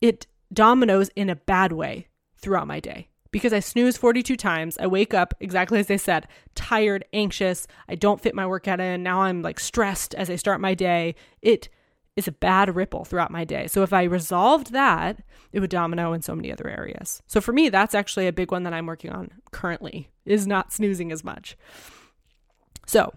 it 0.00 0.26
dominoes 0.52 1.10
in 1.16 1.30
a 1.30 1.36
bad 1.36 1.72
way 1.72 2.08
throughout 2.36 2.66
my 2.66 2.80
day 2.80 3.08
because 3.30 3.52
I 3.52 3.60
snooze 3.60 3.96
42 3.96 4.36
times. 4.36 4.78
I 4.78 4.86
wake 4.86 5.12
up 5.12 5.34
exactly 5.40 5.78
as 5.78 5.88
they 5.88 5.98
said, 5.98 6.26
tired, 6.54 7.04
anxious. 7.12 7.66
I 7.88 7.94
don't 7.94 8.20
fit 8.20 8.34
my 8.34 8.46
workout 8.46 8.80
in. 8.80 9.02
Now 9.02 9.22
I'm 9.22 9.42
like 9.42 9.60
stressed 9.60 10.14
as 10.14 10.30
I 10.30 10.36
start 10.36 10.60
my 10.60 10.74
day. 10.74 11.14
It 11.42 11.68
is 12.16 12.26
a 12.26 12.32
bad 12.32 12.74
ripple 12.74 13.04
throughout 13.04 13.30
my 13.30 13.44
day. 13.44 13.66
So 13.66 13.82
if 13.82 13.92
I 13.92 14.04
resolved 14.04 14.72
that, 14.72 15.22
it 15.52 15.60
would 15.60 15.70
domino 15.70 16.12
in 16.12 16.22
so 16.22 16.34
many 16.34 16.50
other 16.50 16.68
areas. 16.68 17.22
So 17.26 17.40
for 17.40 17.52
me, 17.52 17.68
that's 17.68 17.94
actually 17.94 18.26
a 18.26 18.32
big 18.32 18.50
one 18.50 18.62
that 18.62 18.72
I'm 18.72 18.86
working 18.86 19.12
on 19.12 19.30
currently 19.52 20.08
is 20.24 20.46
not 20.46 20.72
snoozing 20.72 21.12
as 21.12 21.22
much. 21.22 21.56
So 22.86 23.12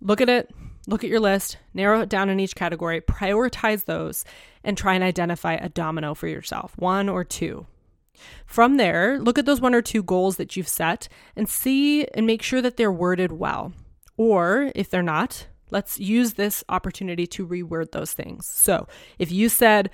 look 0.00 0.20
at 0.20 0.28
it, 0.28 0.50
look 0.88 1.04
at 1.04 1.10
your 1.10 1.20
list, 1.20 1.58
narrow 1.72 2.00
it 2.00 2.08
down 2.08 2.28
in 2.28 2.40
each 2.40 2.56
category, 2.56 3.00
prioritize 3.00 3.84
those, 3.84 4.24
and 4.64 4.76
try 4.76 4.94
and 4.94 5.04
identify 5.04 5.54
a 5.54 5.68
domino 5.68 6.14
for 6.14 6.26
yourself, 6.26 6.76
one 6.76 7.08
or 7.08 7.24
two. 7.24 7.66
From 8.46 8.76
there, 8.76 9.18
look 9.18 9.38
at 9.38 9.46
those 9.46 9.60
one 9.60 9.74
or 9.74 9.82
two 9.82 10.02
goals 10.02 10.36
that 10.36 10.56
you've 10.56 10.68
set 10.68 11.08
and 11.36 11.48
see 11.48 12.04
and 12.08 12.26
make 12.26 12.42
sure 12.42 12.60
that 12.60 12.76
they're 12.76 12.92
worded 12.92 13.32
well. 13.32 13.72
Or 14.16 14.70
if 14.74 14.90
they're 14.90 15.02
not, 15.02 15.46
let's 15.70 15.98
use 15.98 16.34
this 16.34 16.64
opportunity 16.68 17.26
to 17.28 17.46
reword 17.46 17.92
those 17.92 18.12
things. 18.12 18.46
So 18.46 18.86
if 19.18 19.30
you 19.30 19.48
said, 19.48 19.90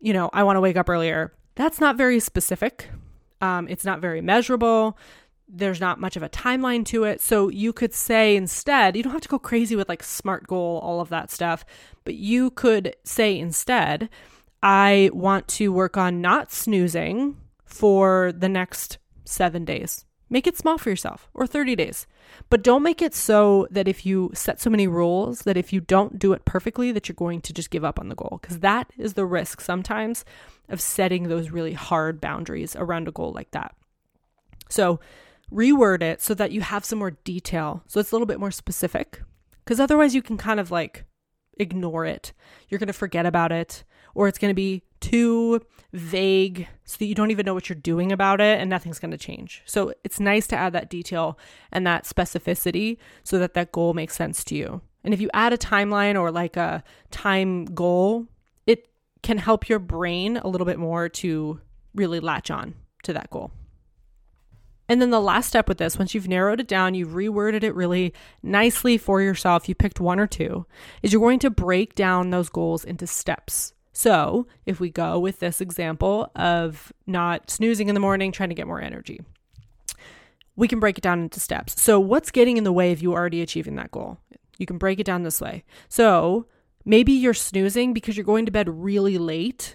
you 0.00 0.12
know, 0.12 0.30
I 0.32 0.42
want 0.42 0.56
to 0.56 0.60
wake 0.60 0.76
up 0.76 0.88
earlier, 0.88 1.32
that's 1.54 1.80
not 1.80 1.96
very 1.96 2.20
specific. 2.20 2.88
Um, 3.40 3.68
it's 3.68 3.84
not 3.84 4.00
very 4.00 4.20
measurable. 4.20 4.96
There's 5.48 5.80
not 5.80 6.00
much 6.00 6.16
of 6.16 6.22
a 6.22 6.28
timeline 6.28 6.84
to 6.86 7.04
it. 7.04 7.20
So 7.20 7.48
you 7.48 7.72
could 7.72 7.94
say 7.94 8.36
instead, 8.36 8.96
you 8.96 9.02
don't 9.02 9.12
have 9.12 9.22
to 9.22 9.28
go 9.28 9.38
crazy 9.38 9.76
with 9.76 9.88
like 9.88 10.02
SMART 10.02 10.46
goal, 10.46 10.80
all 10.82 11.00
of 11.00 11.08
that 11.08 11.30
stuff, 11.30 11.64
but 12.04 12.14
you 12.14 12.50
could 12.50 12.94
say 13.04 13.38
instead, 13.38 14.08
I 14.62 15.10
want 15.12 15.48
to 15.48 15.72
work 15.72 15.96
on 15.96 16.20
not 16.20 16.52
snoozing 16.52 17.36
for 17.64 18.32
the 18.36 18.48
next 18.48 18.98
seven 19.24 19.64
days. 19.64 20.04
Make 20.30 20.46
it 20.46 20.58
small 20.58 20.76
for 20.76 20.90
yourself 20.90 21.28
or 21.32 21.46
30 21.46 21.74
days. 21.76 22.06
But 22.50 22.62
don't 22.62 22.82
make 22.82 23.00
it 23.00 23.14
so 23.14 23.66
that 23.70 23.88
if 23.88 24.04
you 24.04 24.30
set 24.34 24.60
so 24.60 24.68
many 24.68 24.86
rules 24.86 25.40
that 25.40 25.56
if 25.56 25.72
you 25.72 25.80
don't 25.80 26.18
do 26.18 26.32
it 26.32 26.44
perfectly 26.44 26.92
that 26.92 27.08
you're 27.08 27.14
going 27.14 27.40
to 27.42 27.52
just 27.52 27.70
give 27.70 27.84
up 27.84 27.98
on 27.98 28.08
the 28.08 28.14
goal 28.14 28.38
because 28.40 28.60
that 28.60 28.90
is 28.98 29.14
the 29.14 29.24
risk 29.24 29.60
sometimes 29.60 30.24
of 30.68 30.80
setting 30.80 31.24
those 31.24 31.50
really 31.50 31.72
hard 31.72 32.20
boundaries 32.20 32.76
around 32.76 33.08
a 33.08 33.12
goal 33.12 33.32
like 33.32 33.50
that. 33.52 33.74
So, 34.68 35.00
reword 35.50 36.02
it 36.02 36.20
so 36.20 36.34
that 36.34 36.52
you 36.52 36.60
have 36.60 36.84
some 36.84 36.98
more 36.98 37.12
detail. 37.12 37.82
So 37.86 38.00
it's 38.00 38.12
a 38.12 38.14
little 38.14 38.26
bit 38.26 38.40
more 38.40 38.50
specific 38.50 39.22
because 39.64 39.80
otherwise 39.80 40.14
you 40.14 40.22
can 40.22 40.36
kind 40.36 40.60
of 40.60 40.70
like 40.70 41.04
ignore 41.58 42.04
it. 42.04 42.32
You're 42.68 42.78
going 42.78 42.88
to 42.88 42.92
forget 42.92 43.26
about 43.26 43.52
it 43.52 43.84
or 44.14 44.28
it's 44.28 44.38
going 44.38 44.50
to 44.50 44.54
be 44.54 44.82
too 45.00 45.60
vague 45.92 46.68
so 46.84 46.96
that 46.98 47.06
you 47.06 47.14
don't 47.14 47.30
even 47.30 47.46
know 47.46 47.54
what 47.54 47.68
you're 47.68 47.76
doing 47.76 48.12
about 48.12 48.40
it 48.40 48.60
and 48.60 48.68
nothing's 48.68 48.98
going 48.98 49.10
to 49.10 49.18
change. 49.18 49.62
So 49.64 49.92
it's 50.04 50.20
nice 50.20 50.46
to 50.48 50.56
add 50.56 50.72
that 50.74 50.90
detail 50.90 51.38
and 51.72 51.86
that 51.86 52.04
specificity 52.04 52.98
so 53.24 53.38
that 53.38 53.54
that 53.54 53.72
goal 53.72 53.94
makes 53.94 54.16
sense 54.16 54.44
to 54.44 54.54
you. 54.54 54.80
And 55.04 55.14
if 55.14 55.20
you 55.20 55.30
add 55.32 55.52
a 55.52 55.58
timeline 55.58 56.20
or 56.20 56.30
like 56.30 56.56
a 56.56 56.82
time 57.10 57.64
goal, 57.66 58.26
it 58.66 58.88
can 59.22 59.38
help 59.38 59.68
your 59.68 59.78
brain 59.78 60.36
a 60.36 60.48
little 60.48 60.66
bit 60.66 60.78
more 60.78 61.08
to 61.08 61.60
really 61.94 62.20
latch 62.20 62.50
on 62.50 62.74
to 63.04 63.12
that 63.12 63.30
goal. 63.30 63.52
And 64.88 65.02
then 65.02 65.10
the 65.10 65.20
last 65.20 65.48
step 65.48 65.68
with 65.68 65.76
this, 65.78 65.98
once 65.98 66.14
you've 66.14 66.28
narrowed 66.28 66.60
it 66.60 66.68
down, 66.68 66.94
you've 66.94 67.10
reworded 67.10 67.62
it 67.62 67.74
really 67.74 68.14
nicely 68.42 68.96
for 68.96 69.20
yourself, 69.20 69.68
you 69.68 69.74
picked 69.74 70.00
one 70.00 70.18
or 70.18 70.26
two, 70.26 70.64
is 71.02 71.12
you're 71.12 71.20
going 71.20 71.38
to 71.40 71.50
break 71.50 71.94
down 71.94 72.30
those 72.30 72.48
goals 72.48 72.84
into 72.84 73.06
steps. 73.06 73.74
So, 73.98 74.46
if 74.64 74.78
we 74.78 74.90
go 74.90 75.18
with 75.18 75.40
this 75.40 75.60
example 75.60 76.30
of 76.36 76.92
not 77.08 77.50
snoozing 77.50 77.88
in 77.88 77.94
the 77.96 78.00
morning, 78.00 78.30
trying 78.30 78.48
to 78.48 78.54
get 78.54 78.68
more 78.68 78.80
energy, 78.80 79.20
we 80.54 80.68
can 80.68 80.78
break 80.78 80.98
it 80.98 81.00
down 81.00 81.20
into 81.20 81.40
steps. 81.40 81.82
So, 81.82 81.98
what's 81.98 82.30
getting 82.30 82.58
in 82.58 82.62
the 82.62 82.70
way 82.70 82.92
of 82.92 83.02
you 83.02 83.12
already 83.12 83.42
achieving 83.42 83.74
that 83.74 83.90
goal? 83.90 84.18
You 84.56 84.66
can 84.66 84.78
break 84.78 85.00
it 85.00 85.04
down 85.04 85.24
this 85.24 85.40
way. 85.40 85.64
So, 85.88 86.46
maybe 86.84 87.10
you're 87.10 87.34
snoozing 87.34 87.92
because 87.92 88.16
you're 88.16 88.22
going 88.22 88.46
to 88.46 88.52
bed 88.52 88.68
really 88.68 89.18
late 89.18 89.74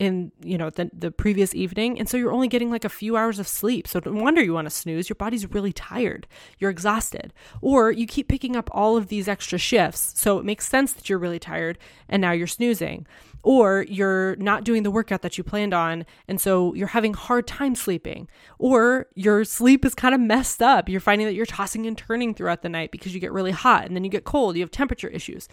in 0.00 0.32
you 0.42 0.56
know 0.56 0.70
the, 0.70 0.90
the 0.98 1.10
previous 1.10 1.54
evening. 1.54 1.98
And 1.98 2.08
so 2.08 2.16
you're 2.16 2.32
only 2.32 2.48
getting 2.48 2.70
like 2.70 2.86
a 2.86 2.88
few 2.88 3.16
hours 3.18 3.38
of 3.38 3.46
sleep. 3.46 3.86
So 3.86 4.00
no 4.02 4.12
wonder 4.12 4.42
you 4.42 4.54
want 4.54 4.66
to 4.66 4.74
snooze. 4.74 5.10
Your 5.10 5.14
body's 5.14 5.48
really 5.50 5.74
tired. 5.74 6.26
You're 6.58 6.70
exhausted. 6.70 7.34
Or 7.60 7.92
you 7.92 8.06
keep 8.06 8.26
picking 8.26 8.56
up 8.56 8.70
all 8.72 8.96
of 8.96 9.08
these 9.08 9.28
extra 9.28 9.58
shifts. 9.58 10.14
So 10.18 10.38
it 10.38 10.46
makes 10.46 10.66
sense 10.66 10.94
that 10.94 11.08
you're 11.08 11.18
really 11.18 11.38
tired 11.38 11.78
and 12.08 12.22
now 12.22 12.32
you're 12.32 12.46
snoozing. 12.46 13.06
Or 13.42 13.84
you're 13.88 14.36
not 14.36 14.64
doing 14.64 14.84
the 14.84 14.90
workout 14.90 15.20
that 15.20 15.36
you 15.36 15.44
planned 15.44 15.74
on. 15.74 16.06
And 16.26 16.40
so 16.40 16.74
you're 16.74 16.88
having 16.88 17.12
hard 17.12 17.46
time 17.46 17.74
sleeping. 17.74 18.26
Or 18.58 19.06
your 19.14 19.44
sleep 19.44 19.84
is 19.84 19.94
kind 19.94 20.14
of 20.14 20.20
messed 20.20 20.62
up. 20.62 20.88
You're 20.88 21.00
finding 21.00 21.26
that 21.26 21.34
you're 21.34 21.46
tossing 21.46 21.86
and 21.86 21.96
turning 21.96 22.32
throughout 22.32 22.62
the 22.62 22.68
night 22.70 22.90
because 22.90 23.12
you 23.14 23.20
get 23.20 23.32
really 23.32 23.52
hot 23.52 23.84
and 23.84 23.94
then 23.94 24.04
you 24.04 24.10
get 24.10 24.24
cold. 24.24 24.56
You 24.56 24.62
have 24.62 24.70
temperature 24.70 25.08
issues 25.08 25.46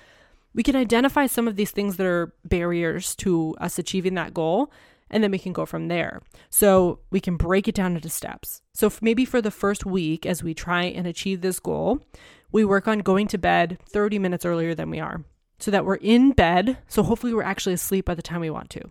we 0.54 0.64
can 0.64 0.76
identify 0.76 1.28
some 1.28 1.48
of 1.48 1.56
these 1.56 1.72
things 1.72 1.98
that 1.98 2.06
are 2.06 2.34
barriers 2.44 3.16
to 3.18 3.56
us 3.60 3.78
achieving 3.78 4.16
that 4.16 4.34
goal 4.34 4.72
and 5.10 5.24
then 5.24 5.32
we 5.32 5.40
can 5.40 5.54
go 5.54 5.66
from 5.66 5.88
there. 5.88 6.22
So 6.50 7.00
we 7.12 7.20
can 7.20 7.38
break 7.38 7.68
it 7.68 7.76
down 7.76 7.96
into 7.96 8.10
steps. 8.10 8.62
So 8.74 8.92
maybe 9.02 9.26
for 9.26 9.42
the 9.42 9.52
first 9.52 9.86
week, 9.86 10.26
as 10.26 10.44
we 10.44 10.54
try 10.54 10.84
and 10.84 11.08
achieve 11.08 11.42
this 11.42 11.60
goal, 11.60 12.02
we 12.52 12.66
work 12.66 12.88
on 12.88 13.00
going 13.00 13.28
to 13.28 13.38
bed 13.38 13.80
30 13.90 14.20
minutes 14.20 14.46
earlier 14.46 14.76
than 14.76 14.90
we 14.90 15.00
are 15.00 15.24
so 15.60 15.72
that 15.72 15.86
we're 15.86 15.96
in 15.96 16.32
bed. 16.32 16.78
So 16.88 17.04
hopefully 17.04 17.34
we're 17.34 17.44
actually 17.44 17.74
asleep 17.74 18.06
by 18.06 18.16
the 18.16 18.22
time 18.22 18.42
we 18.42 18.50
want 18.50 18.70
to. 18.72 18.82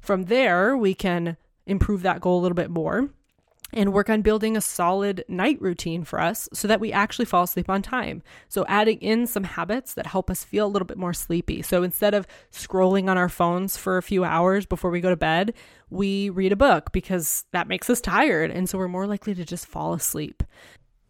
From 0.00 0.24
there, 0.24 0.76
we 0.76 0.94
can 0.94 1.36
improve 1.66 2.02
that 2.02 2.20
goal 2.20 2.40
a 2.40 2.42
little 2.42 2.56
bit 2.56 2.70
more 2.70 3.10
and 3.72 3.92
work 3.92 4.10
on 4.10 4.22
building 4.22 4.56
a 4.56 4.60
solid 4.60 5.24
night 5.28 5.60
routine 5.60 6.04
for 6.04 6.20
us 6.20 6.48
so 6.52 6.68
that 6.68 6.80
we 6.80 6.92
actually 6.92 7.24
fall 7.24 7.44
asleep 7.44 7.70
on 7.70 7.82
time. 7.82 8.22
So, 8.48 8.64
adding 8.68 8.98
in 8.98 9.26
some 9.26 9.44
habits 9.44 9.94
that 9.94 10.06
help 10.06 10.30
us 10.30 10.44
feel 10.44 10.66
a 10.66 10.68
little 10.68 10.86
bit 10.86 10.98
more 10.98 11.14
sleepy. 11.14 11.62
So, 11.62 11.82
instead 11.82 12.14
of 12.14 12.26
scrolling 12.52 13.08
on 13.08 13.18
our 13.18 13.28
phones 13.28 13.76
for 13.76 13.96
a 13.96 14.02
few 14.02 14.24
hours 14.24 14.66
before 14.66 14.90
we 14.90 15.00
go 15.00 15.10
to 15.10 15.16
bed, 15.16 15.54
we 15.90 16.30
read 16.30 16.52
a 16.52 16.56
book 16.56 16.92
because 16.92 17.44
that 17.52 17.68
makes 17.68 17.88
us 17.88 18.00
tired. 18.00 18.50
And 18.50 18.68
so, 18.68 18.78
we're 18.78 18.88
more 18.88 19.06
likely 19.06 19.34
to 19.34 19.44
just 19.44 19.66
fall 19.66 19.94
asleep 19.94 20.42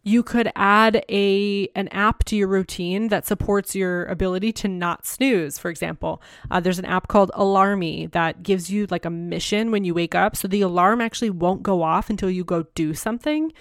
you 0.03 0.21
could 0.21 0.51
add 0.55 1.03
a 1.09 1.67
an 1.75 1.87
app 1.89 2.25
to 2.25 2.35
your 2.35 2.49
routine 2.49 3.07
that 3.07 3.25
supports 3.25 3.73
your 3.73 4.05
ability 4.05 4.51
to 4.51 4.67
not 4.67 5.05
snooze 5.05 5.57
for 5.57 5.69
example. 5.69 6.21
Uh, 6.51 6.59
there's 6.59 6.79
an 6.79 6.85
app 6.85 7.07
called 7.07 7.31
alarmy 7.35 8.11
that 8.11 8.43
gives 8.43 8.69
you 8.69 8.85
like 8.91 9.05
a 9.05 9.09
mission 9.09 9.71
when 9.71 9.85
you 9.85 9.93
wake 9.93 10.13
up. 10.13 10.35
So 10.35 10.47
the 10.47 10.61
alarm 10.61 10.99
actually 10.99 11.29
won't 11.29 11.63
go 11.63 11.81
off 11.81 12.09
until 12.09 12.29
you 12.29 12.43
go 12.43 12.63
do 12.75 12.93
something. 12.93 13.53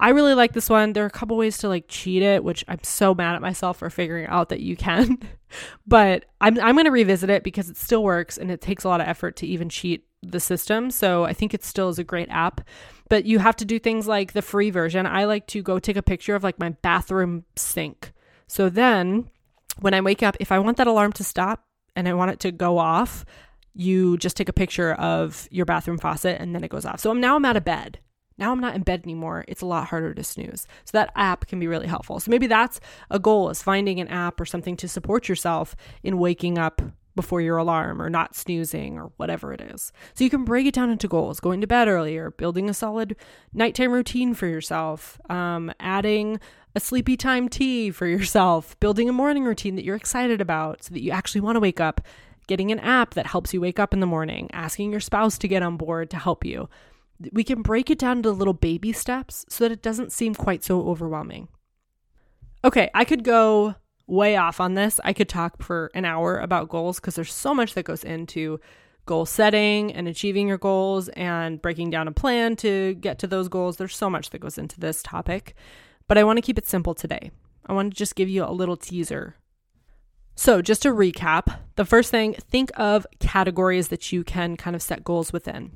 I 0.00 0.10
really 0.10 0.34
like 0.34 0.52
this 0.52 0.70
one. 0.70 0.92
There 0.92 1.02
are 1.02 1.08
a 1.08 1.10
couple 1.10 1.36
ways 1.36 1.58
to 1.58 1.68
like 1.68 1.86
cheat 1.88 2.22
it 2.22 2.44
which 2.44 2.64
i'm 2.68 2.82
so 2.84 3.14
mad 3.14 3.34
at 3.34 3.42
myself 3.42 3.78
for 3.78 3.90
figuring 3.90 4.26
out 4.26 4.48
that 4.50 4.60
you 4.60 4.76
can. 4.76 5.18
But 5.86 6.26
i'm, 6.42 6.60
I'm 6.60 6.74
going 6.74 6.84
to 6.84 6.90
revisit 6.90 7.30
it 7.30 7.42
because 7.42 7.70
it 7.70 7.78
still 7.78 8.04
works 8.04 8.36
and 8.36 8.50
it 8.50 8.60
takes 8.60 8.84
a 8.84 8.88
lot 8.88 9.00
of 9.00 9.08
effort 9.08 9.34
to 9.36 9.46
even 9.46 9.70
cheat 9.70 10.04
the 10.22 10.40
system. 10.40 10.90
So 10.90 11.24
i 11.24 11.32
think 11.32 11.54
it 11.54 11.64
still 11.64 11.88
is 11.88 11.98
a 11.98 12.04
great 12.04 12.28
app 12.28 12.60
but 13.08 13.24
you 13.24 13.38
have 13.38 13.56
to 13.56 13.64
do 13.64 13.78
things 13.78 14.06
like 14.06 14.32
the 14.32 14.42
free 14.42 14.70
version. 14.70 15.06
I 15.06 15.24
like 15.24 15.46
to 15.48 15.62
go 15.62 15.78
take 15.78 15.96
a 15.96 16.02
picture 16.02 16.34
of 16.34 16.44
like 16.44 16.58
my 16.58 16.70
bathroom 16.70 17.44
sink. 17.56 18.12
So 18.46 18.68
then 18.68 19.30
when 19.80 19.94
I 19.94 20.00
wake 20.00 20.22
up, 20.22 20.36
if 20.40 20.52
I 20.52 20.58
want 20.58 20.76
that 20.78 20.86
alarm 20.86 21.12
to 21.14 21.24
stop 21.24 21.64
and 21.94 22.08
I 22.08 22.14
want 22.14 22.30
it 22.32 22.40
to 22.40 22.52
go 22.52 22.78
off, 22.78 23.24
you 23.74 24.18
just 24.18 24.36
take 24.36 24.48
a 24.48 24.52
picture 24.52 24.92
of 24.94 25.48
your 25.50 25.64
bathroom 25.64 25.98
faucet 25.98 26.40
and 26.40 26.54
then 26.54 26.64
it 26.64 26.70
goes 26.70 26.84
off. 26.84 27.00
So 27.00 27.12
now 27.12 27.36
I'm 27.36 27.44
out 27.44 27.56
of 27.56 27.64
bed. 27.64 28.00
Now 28.36 28.52
I'm 28.52 28.60
not 28.60 28.74
in 28.74 28.82
bed 28.82 29.02
anymore. 29.04 29.44
It's 29.48 29.62
a 29.62 29.66
lot 29.66 29.88
harder 29.88 30.14
to 30.14 30.24
snooze. 30.24 30.66
So 30.84 30.92
that 30.92 31.12
app 31.16 31.46
can 31.46 31.58
be 31.58 31.66
really 31.66 31.88
helpful. 31.88 32.20
So 32.20 32.30
maybe 32.30 32.46
that's 32.46 32.80
a 33.10 33.18
goal 33.18 33.50
is 33.50 33.62
finding 33.62 34.00
an 34.00 34.08
app 34.08 34.40
or 34.40 34.46
something 34.46 34.76
to 34.76 34.88
support 34.88 35.28
yourself 35.28 35.74
in 36.02 36.18
waking 36.18 36.56
up 36.56 36.80
before 37.18 37.40
your 37.40 37.56
alarm 37.56 38.00
or 38.00 38.08
not 38.08 38.36
snoozing 38.36 38.96
or 38.96 39.10
whatever 39.16 39.52
it 39.52 39.60
is. 39.60 39.92
So 40.14 40.22
you 40.22 40.30
can 40.30 40.44
break 40.44 40.68
it 40.68 40.74
down 40.74 40.88
into 40.88 41.08
goals 41.08 41.40
going 41.40 41.60
to 41.60 41.66
bed 41.66 41.88
earlier, 41.88 42.30
building 42.30 42.70
a 42.70 42.74
solid 42.74 43.16
nighttime 43.52 43.90
routine 43.90 44.34
for 44.34 44.46
yourself, 44.46 45.20
um, 45.28 45.72
adding 45.80 46.38
a 46.76 46.80
sleepy 46.80 47.16
time 47.16 47.48
tea 47.48 47.90
for 47.90 48.06
yourself, 48.16 48.78
building 48.78 49.08
a 49.08 49.12
morning 49.12 49.42
routine 49.44 49.74
that 49.74 49.84
you're 49.84 49.96
excited 49.96 50.40
about 50.40 50.84
so 50.84 50.94
that 50.94 51.02
you 51.02 51.10
actually 51.10 51.40
want 51.40 51.56
to 51.56 51.60
wake 51.60 51.80
up, 51.80 52.00
getting 52.46 52.70
an 52.70 52.78
app 52.78 53.14
that 53.14 53.26
helps 53.26 53.52
you 53.52 53.60
wake 53.60 53.80
up 53.80 53.92
in 53.92 53.98
the 53.98 54.06
morning, 54.06 54.48
asking 54.52 54.92
your 54.92 55.00
spouse 55.00 55.38
to 55.38 55.48
get 55.48 55.64
on 55.64 55.76
board 55.76 56.10
to 56.10 56.18
help 56.18 56.44
you. 56.44 56.68
We 57.32 57.42
can 57.42 57.62
break 57.62 57.90
it 57.90 57.98
down 57.98 58.18
into 58.18 58.30
little 58.30 58.54
baby 58.54 58.92
steps 58.92 59.44
so 59.48 59.64
that 59.64 59.72
it 59.72 59.82
doesn't 59.82 60.12
seem 60.12 60.36
quite 60.36 60.62
so 60.62 60.88
overwhelming. 60.88 61.48
Okay, 62.64 62.90
I 62.94 63.04
could 63.04 63.24
go 63.24 63.74
way 64.08 64.36
off 64.36 64.60
on 64.60 64.74
this. 64.74 64.98
I 65.04 65.12
could 65.12 65.28
talk 65.28 65.62
for 65.62 65.90
an 65.94 66.04
hour 66.04 66.38
about 66.38 66.68
goals 66.68 66.98
because 66.98 67.14
there's 67.14 67.32
so 67.32 67.54
much 67.54 67.74
that 67.74 67.84
goes 67.84 68.02
into 68.02 68.58
goal 69.06 69.24
setting 69.24 69.92
and 69.92 70.08
achieving 70.08 70.48
your 70.48 70.58
goals 70.58 71.08
and 71.10 71.62
breaking 71.62 71.90
down 71.90 72.08
a 72.08 72.12
plan 72.12 72.56
to 72.56 72.94
get 72.94 73.18
to 73.20 73.26
those 73.26 73.48
goals. 73.48 73.76
There's 73.76 73.96
so 73.96 74.10
much 74.10 74.30
that 74.30 74.40
goes 74.40 74.58
into 74.58 74.80
this 74.80 75.02
topic, 75.02 75.54
but 76.08 76.18
I 76.18 76.24
want 76.24 76.38
to 76.38 76.42
keep 76.42 76.58
it 76.58 76.66
simple 76.66 76.94
today. 76.94 77.30
I 77.66 77.72
want 77.74 77.92
to 77.92 77.96
just 77.96 78.16
give 78.16 78.28
you 78.28 78.44
a 78.44 78.52
little 78.52 78.76
teaser. 78.76 79.36
So, 80.34 80.62
just 80.62 80.82
to 80.82 80.90
recap, 80.90 81.58
the 81.74 81.84
first 81.84 82.12
thing, 82.12 82.34
think 82.34 82.70
of 82.76 83.06
categories 83.18 83.88
that 83.88 84.12
you 84.12 84.22
can 84.22 84.56
kind 84.56 84.76
of 84.76 84.82
set 84.82 85.02
goals 85.02 85.32
within. 85.32 85.72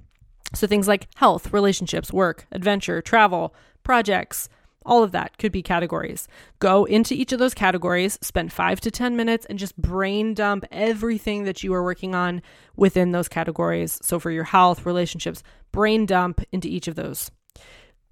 So, 0.54 0.68
things 0.68 0.86
like 0.86 1.08
health, 1.16 1.52
relationships, 1.52 2.12
work, 2.12 2.46
adventure, 2.52 3.02
travel, 3.02 3.54
projects, 3.82 4.48
all 4.84 5.02
of 5.02 5.12
that 5.12 5.38
could 5.38 5.52
be 5.52 5.62
categories. 5.62 6.28
Go 6.58 6.84
into 6.84 7.14
each 7.14 7.32
of 7.32 7.38
those 7.38 7.54
categories, 7.54 8.18
spend 8.20 8.52
five 8.52 8.80
to 8.82 8.90
10 8.90 9.16
minutes, 9.16 9.46
and 9.46 9.58
just 9.58 9.76
brain 9.76 10.34
dump 10.34 10.64
everything 10.70 11.44
that 11.44 11.62
you 11.62 11.74
are 11.74 11.82
working 11.82 12.14
on 12.14 12.42
within 12.76 13.12
those 13.12 13.28
categories. 13.28 13.98
So, 14.02 14.18
for 14.18 14.30
your 14.30 14.44
health, 14.44 14.86
relationships, 14.86 15.42
brain 15.72 16.06
dump 16.06 16.40
into 16.52 16.68
each 16.68 16.88
of 16.88 16.94
those. 16.94 17.30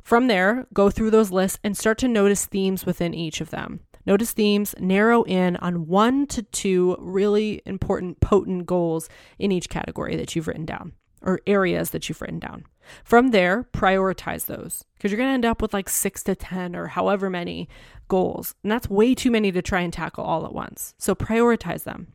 From 0.03 0.29
there, 0.29 0.67
go 0.73 0.91
through 0.91 1.11
those 1.11 1.31
lists 1.31 1.59
and 1.63 1.77
start 1.77 1.99
to 1.99 2.09
notice 2.09 2.47
themes 2.47 2.87
within 2.87 3.15
each 3.15 3.41
of 3.41 3.51
them. 3.51 3.81
Notice 4.07 4.33
themes, 4.33 4.75
narrow 4.79 5.23
in 5.25 5.57
on 5.57 5.87
one 5.87 6.27
to 6.29 6.43
two 6.43 6.97
really 6.99 7.61
important, 7.67 8.21
potent 8.21 8.67
goals 8.67 9.09
in 9.39 9.53
each 9.53 9.69
category 9.69 10.17
that 10.17 10.35
you've 10.35 10.49
written 10.49 10.65
down 10.65 10.93
or 11.23 11.41
areas 11.47 11.91
that 11.91 12.09
you've 12.09 12.21
written 12.21 12.39
down. 12.39 12.65
From 13.05 13.29
there, 13.29 13.65
prioritize 13.73 14.47
those 14.47 14.85
because 14.95 15.11
you're 15.11 15.19
going 15.19 15.31
to 15.31 15.35
end 15.35 15.45
up 15.45 15.63
with 15.63 15.73
like 15.73 15.89
six 15.89 16.23
to 16.25 16.35
10 16.35 16.77
or 16.77 16.89
however 16.89 17.31
many 17.31 17.69
goals. 18.09 18.55
And 18.63 18.71
that's 18.71 18.89
way 18.91 19.15
too 19.15 19.31
many 19.31 19.53
to 19.53 19.63
try 19.63 19.81
and 19.81 19.93
tackle 19.93 20.25
all 20.25 20.45
at 20.45 20.55
once. 20.55 20.95
So 20.99 21.15
prioritize 21.15 21.85
them. 21.85 22.09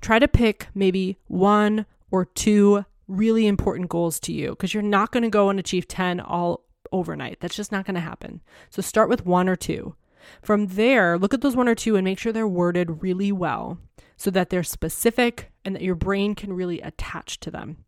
Try 0.00 0.18
to 0.18 0.28
pick 0.28 0.68
maybe 0.74 1.18
one 1.26 1.86
or 2.10 2.24
two 2.24 2.84
really 3.06 3.46
important 3.46 3.88
goals 3.88 4.18
to 4.20 4.32
you 4.32 4.50
because 4.50 4.72
you're 4.72 4.82
not 4.82 5.12
going 5.12 5.22
to 5.22 5.28
go 5.28 5.50
and 5.50 5.58
achieve 5.58 5.88
10 5.88 6.20
all 6.20 6.64
overnight. 6.92 7.40
That's 7.40 7.56
just 7.56 7.72
not 7.72 7.84
going 7.84 7.94
to 7.94 8.00
happen. 8.00 8.40
So 8.70 8.82
start 8.82 9.08
with 9.08 9.26
one 9.26 9.48
or 9.48 9.56
two. 9.56 9.94
From 10.42 10.68
there, 10.68 11.18
look 11.18 11.34
at 11.34 11.40
those 11.40 11.56
one 11.56 11.68
or 11.68 11.74
two 11.74 11.96
and 11.96 12.04
make 12.04 12.18
sure 12.18 12.32
they're 12.32 12.48
worded 12.48 13.02
really 13.02 13.32
well 13.32 13.78
so 14.16 14.30
that 14.30 14.50
they're 14.50 14.62
specific 14.62 15.50
and 15.64 15.74
that 15.74 15.82
your 15.82 15.94
brain 15.94 16.34
can 16.34 16.52
really 16.52 16.80
attach 16.80 17.40
to 17.40 17.50
them. 17.50 17.78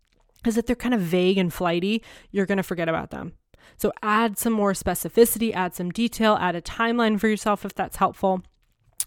Because 0.43 0.57
if 0.57 0.67
they're 0.67 0.77
kind 0.77 0.95
of 0.95 1.01
vague 1.01 1.39
and 1.39 1.53
flighty, 1.53 2.03
you're 2.31 2.47
going 2.47 2.57
to 2.57 2.63
forget 2.63 2.89
about 2.89 3.11
them. 3.11 3.35
So 3.77 3.93
add 4.03 4.39
some 4.39 4.53
more 4.53 4.73
specificity, 4.73 5.55
add 5.55 5.75
some 5.75 5.91
detail, 5.91 6.37
add 6.41 6.57
a 6.57 6.61
timeline 6.61 7.19
for 7.21 7.29
yourself 7.29 7.65
if 7.65 7.75
that's 7.75 7.97
helpful, 7.97 8.43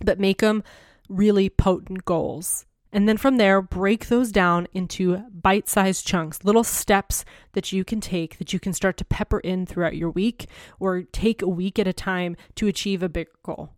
but 0.02 0.20
make 0.20 0.40
them 0.40 0.64
really 1.10 1.50
potent 1.50 2.06
goals. 2.06 2.66
And 2.92 3.10
then 3.10 3.18
from 3.18 3.36
there, 3.36 3.62
break 3.62 4.08
those 4.08 4.32
down 4.32 4.68
into 4.72 5.18
bite 5.30 5.68
sized 5.68 6.08
chunks, 6.08 6.46
little 6.46 6.64
steps 6.64 7.26
that 7.52 7.74
you 7.74 7.84
can 7.84 8.00
take 8.00 8.38
that 8.38 8.54
you 8.54 8.60
can 8.60 8.72
start 8.72 8.96
to 8.98 9.06
pepper 9.06 9.40
in 9.40 9.66
throughout 9.66 9.98
your 9.98 10.12
week 10.12 10.48
or 10.80 11.04
take 11.04 11.42
a 11.42 11.48
week 11.48 11.78
at 11.78 11.88
a 11.88 11.94
time 11.94 12.38
to 12.56 12.68
achieve 12.68 13.04
a 13.04 13.10
bigger 13.10 13.32
goal. 13.44 13.72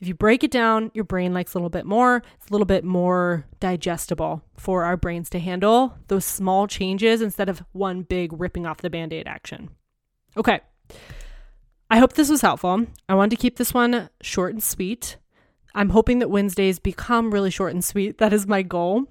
If 0.00 0.08
you 0.08 0.14
break 0.14 0.44
it 0.44 0.50
down, 0.50 0.90
your 0.94 1.04
brain 1.04 1.34
likes 1.34 1.54
a 1.54 1.58
little 1.58 1.70
bit 1.70 1.86
more. 1.86 2.22
It's 2.36 2.48
a 2.48 2.52
little 2.52 2.66
bit 2.66 2.84
more 2.84 3.46
digestible 3.60 4.42
for 4.56 4.84
our 4.84 4.96
brains 4.96 5.28
to 5.30 5.38
handle 5.38 5.96
those 6.08 6.24
small 6.24 6.66
changes 6.66 7.20
instead 7.20 7.48
of 7.48 7.64
one 7.72 8.02
big 8.02 8.38
ripping 8.38 8.66
off 8.66 8.78
the 8.78 8.90
band 8.90 9.12
aid 9.12 9.26
action. 9.26 9.70
Okay. 10.36 10.60
I 11.90 11.98
hope 11.98 12.12
this 12.12 12.28
was 12.28 12.42
helpful. 12.42 12.86
I 13.08 13.14
wanted 13.14 13.30
to 13.30 13.42
keep 13.42 13.56
this 13.56 13.72
one 13.72 14.10
short 14.20 14.52
and 14.52 14.62
sweet. 14.62 15.16
I'm 15.74 15.90
hoping 15.90 16.18
that 16.18 16.30
Wednesdays 16.30 16.78
become 16.78 17.32
really 17.32 17.50
short 17.50 17.72
and 17.72 17.84
sweet. 17.84 18.18
That 18.18 18.32
is 18.32 18.46
my 18.46 18.62
goal. 18.62 19.06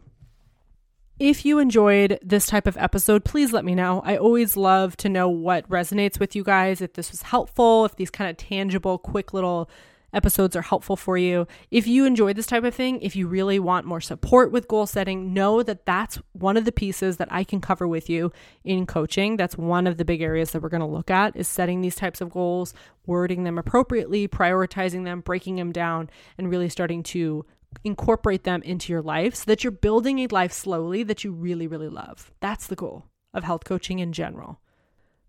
If 1.20 1.46
you 1.46 1.58
enjoyed 1.58 2.20
this 2.22 2.46
type 2.46 2.68
of 2.68 2.78
episode, 2.78 3.26
please 3.26 3.52
let 3.52 3.66
me 3.66 3.74
know. 3.74 4.04
I 4.06 4.18
always 4.18 4.56
love 4.56 4.96
to 4.98 5.10
know 5.10 5.28
what 5.28 5.68
resonates 5.68 6.20
with 6.20 6.36
you 6.36 6.44
guys, 6.44 6.80
if 6.80 6.94
this 6.94 7.10
was 7.10 7.24
helpful, 7.24 7.86
if 7.86 7.96
these 7.96 8.12
kind 8.12 8.30
of 8.30 8.38
tangible, 8.38 9.00
quick 9.00 9.34
little 9.34 9.68
episodes 10.14 10.56
are 10.56 10.62
helpful 10.62 10.96
for 10.96 11.18
you. 11.18 11.48
If 11.72 11.88
you 11.88 12.06
enjoy 12.06 12.34
this 12.34 12.46
type 12.46 12.64
of 12.64 12.74
thing, 12.74 13.02
if 13.02 13.16
you 13.16 13.28
really 13.28 13.60
want 13.60 13.86
more 13.86 14.02
support 14.02 14.52
with 14.52 14.68
goal 14.68 14.86
setting, 14.88 15.34
know 15.34 15.64
that 15.64 15.86
that's 15.86 16.20
one 16.34 16.58
of 16.58 16.66
the 16.66 16.72
pieces 16.72 17.18
that 17.18 17.28
I 17.32 17.44
can 17.44 17.62
cover 17.62 17.88
with 17.88 18.10
you 18.10 18.32
in 18.64 18.86
coaching. 18.86 19.38
That's 19.38 19.58
one 19.58 19.88
of 19.88 19.98
the 19.98 20.06
big 20.06 20.22
areas 20.22 20.52
that 20.52 20.62
we're 20.62 20.70
going 20.70 20.82
to 20.82 20.88
look 20.88 21.12
at 21.12 21.36
is 21.36 21.48
setting 21.48 21.82
these 21.82 21.96
types 21.96 22.22
of 22.22 22.30
goals, 22.30 22.74
wording 23.06 23.44
them 23.44 23.58
appropriately, 23.58 24.28
prioritizing 24.28 25.04
them, 25.04 25.22
breaking 25.22 25.56
them 25.58 25.72
down, 25.72 26.10
and 26.38 26.50
really 26.50 26.70
starting 26.70 27.04
to 27.04 27.46
incorporate 27.84 28.44
them 28.44 28.62
into 28.64 28.92
your 28.92 29.02
life 29.02 29.36
so 29.36 29.44
that 29.48 29.64
you're 29.64 29.72
building 29.72 30.20
a 30.20 30.28
life 30.28 30.54
slowly 30.54 31.04
that 31.04 31.24
you 31.24 31.32
really, 31.32 31.68
really 31.68 31.90
love. 31.90 32.32
That's 32.40 32.68
the 32.68 32.76
goal 32.76 33.06
of 33.34 33.44
health 33.44 33.66
coaching 33.66 34.00
in 34.00 34.14
general. 34.14 34.60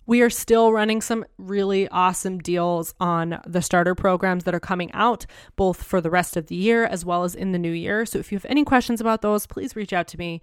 We 0.09 0.23
are 0.23 0.31
still 0.31 0.73
running 0.73 1.03
some 1.03 1.27
really 1.37 1.87
awesome 1.89 2.39
deals 2.39 2.95
on 2.99 3.43
the 3.47 3.61
starter 3.61 3.95
programs 3.95 4.45
that 4.45 4.55
are 4.55 4.59
coming 4.59 4.91
out, 4.93 5.27
both 5.55 5.83
for 5.83 6.01
the 6.01 6.09
rest 6.09 6.35
of 6.35 6.47
the 6.47 6.55
year 6.55 6.87
as 6.87 7.05
well 7.05 7.25
as 7.25 7.35
in 7.35 7.53
the 7.53 7.59
new 7.59 7.73
year. 7.73 8.07
So 8.07 8.19
if 8.19 8.33
you 8.33 8.37
have 8.37 8.47
any 8.49 8.65
questions 8.65 9.03
about 9.03 9.21
those, 9.21 9.47
please 9.47 9.77
reach 9.77 9.93
out 9.93 10.09
to 10.09 10.19
me. 10.19 10.41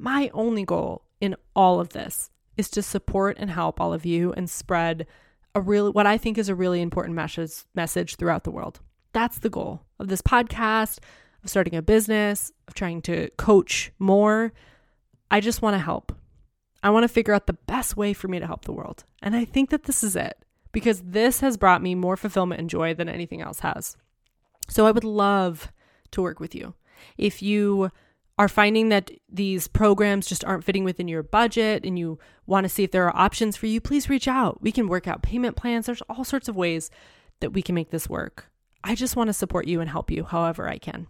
My 0.00 0.32
only 0.34 0.64
goal 0.64 1.04
in 1.20 1.36
all 1.54 1.78
of 1.78 1.90
this 1.90 2.32
is 2.56 2.68
to 2.70 2.82
support 2.82 3.36
and 3.38 3.52
help 3.52 3.80
all 3.80 3.92
of 3.92 4.04
you 4.04 4.32
and 4.32 4.50
spread 4.50 5.06
a 5.54 5.60
really 5.60 5.90
what 5.90 6.08
I 6.08 6.18
think 6.18 6.36
is 6.36 6.48
a 6.48 6.54
really 6.56 6.82
important 6.82 7.14
message 7.14 7.62
message 7.72 8.16
throughout 8.16 8.42
the 8.42 8.50
world. 8.50 8.80
That's 9.12 9.38
the 9.38 9.48
goal 9.48 9.82
of 10.00 10.08
this 10.08 10.22
podcast, 10.22 10.98
of 11.44 11.50
starting 11.50 11.76
a 11.76 11.82
business, 11.82 12.50
of 12.66 12.74
trying 12.74 13.00
to 13.02 13.30
coach 13.38 13.92
more. 14.00 14.52
I 15.30 15.38
just 15.38 15.62
want 15.62 15.74
to 15.74 15.78
help. 15.78 16.12
I 16.84 16.90
want 16.90 17.04
to 17.04 17.08
figure 17.08 17.32
out 17.32 17.46
the 17.46 17.54
best 17.54 17.96
way 17.96 18.12
for 18.12 18.28
me 18.28 18.38
to 18.38 18.46
help 18.46 18.66
the 18.66 18.72
world. 18.72 19.04
And 19.22 19.34
I 19.34 19.46
think 19.46 19.70
that 19.70 19.84
this 19.84 20.04
is 20.04 20.14
it 20.14 20.36
because 20.70 21.00
this 21.00 21.40
has 21.40 21.56
brought 21.56 21.82
me 21.82 21.94
more 21.94 22.14
fulfillment 22.14 22.60
and 22.60 22.68
joy 22.68 22.92
than 22.92 23.08
anything 23.08 23.40
else 23.40 23.60
has. 23.60 23.96
So 24.68 24.86
I 24.86 24.90
would 24.90 25.02
love 25.02 25.72
to 26.10 26.20
work 26.20 26.40
with 26.40 26.54
you. 26.54 26.74
If 27.16 27.42
you 27.42 27.90
are 28.38 28.48
finding 28.48 28.90
that 28.90 29.10
these 29.30 29.66
programs 29.66 30.26
just 30.26 30.44
aren't 30.44 30.64
fitting 30.64 30.84
within 30.84 31.08
your 31.08 31.22
budget 31.22 31.86
and 31.86 31.98
you 31.98 32.18
want 32.46 32.64
to 32.64 32.68
see 32.68 32.84
if 32.84 32.90
there 32.90 33.06
are 33.06 33.16
options 33.16 33.56
for 33.56 33.66
you, 33.66 33.80
please 33.80 34.10
reach 34.10 34.28
out. 34.28 34.60
We 34.60 34.70
can 34.70 34.86
work 34.86 35.08
out 35.08 35.22
payment 35.22 35.56
plans. 35.56 35.86
There's 35.86 36.02
all 36.02 36.24
sorts 36.24 36.48
of 36.48 36.56
ways 36.56 36.90
that 37.40 37.54
we 37.54 37.62
can 37.62 37.74
make 37.74 37.90
this 37.90 38.10
work. 38.10 38.50
I 38.82 38.94
just 38.94 39.16
want 39.16 39.28
to 39.28 39.32
support 39.34 39.66
you 39.66 39.80
and 39.80 39.88
help 39.88 40.10
you 40.10 40.24
however 40.24 40.68
I 40.68 40.76
can. 40.76 41.06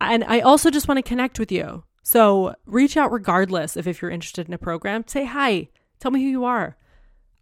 And 0.00 0.22
I 0.22 0.40
also 0.40 0.70
just 0.70 0.86
want 0.86 0.98
to 0.98 1.02
connect 1.02 1.40
with 1.40 1.50
you. 1.50 1.82
So 2.08 2.54
reach 2.64 2.96
out 2.96 3.12
regardless 3.12 3.76
of 3.76 3.86
if 3.86 4.00
you're 4.00 4.10
interested 4.10 4.48
in 4.48 4.54
a 4.54 4.58
program. 4.58 5.04
Say 5.06 5.26
hi. 5.26 5.68
Tell 6.00 6.10
me 6.10 6.22
who 6.22 6.30
you 6.30 6.44
are. 6.46 6.78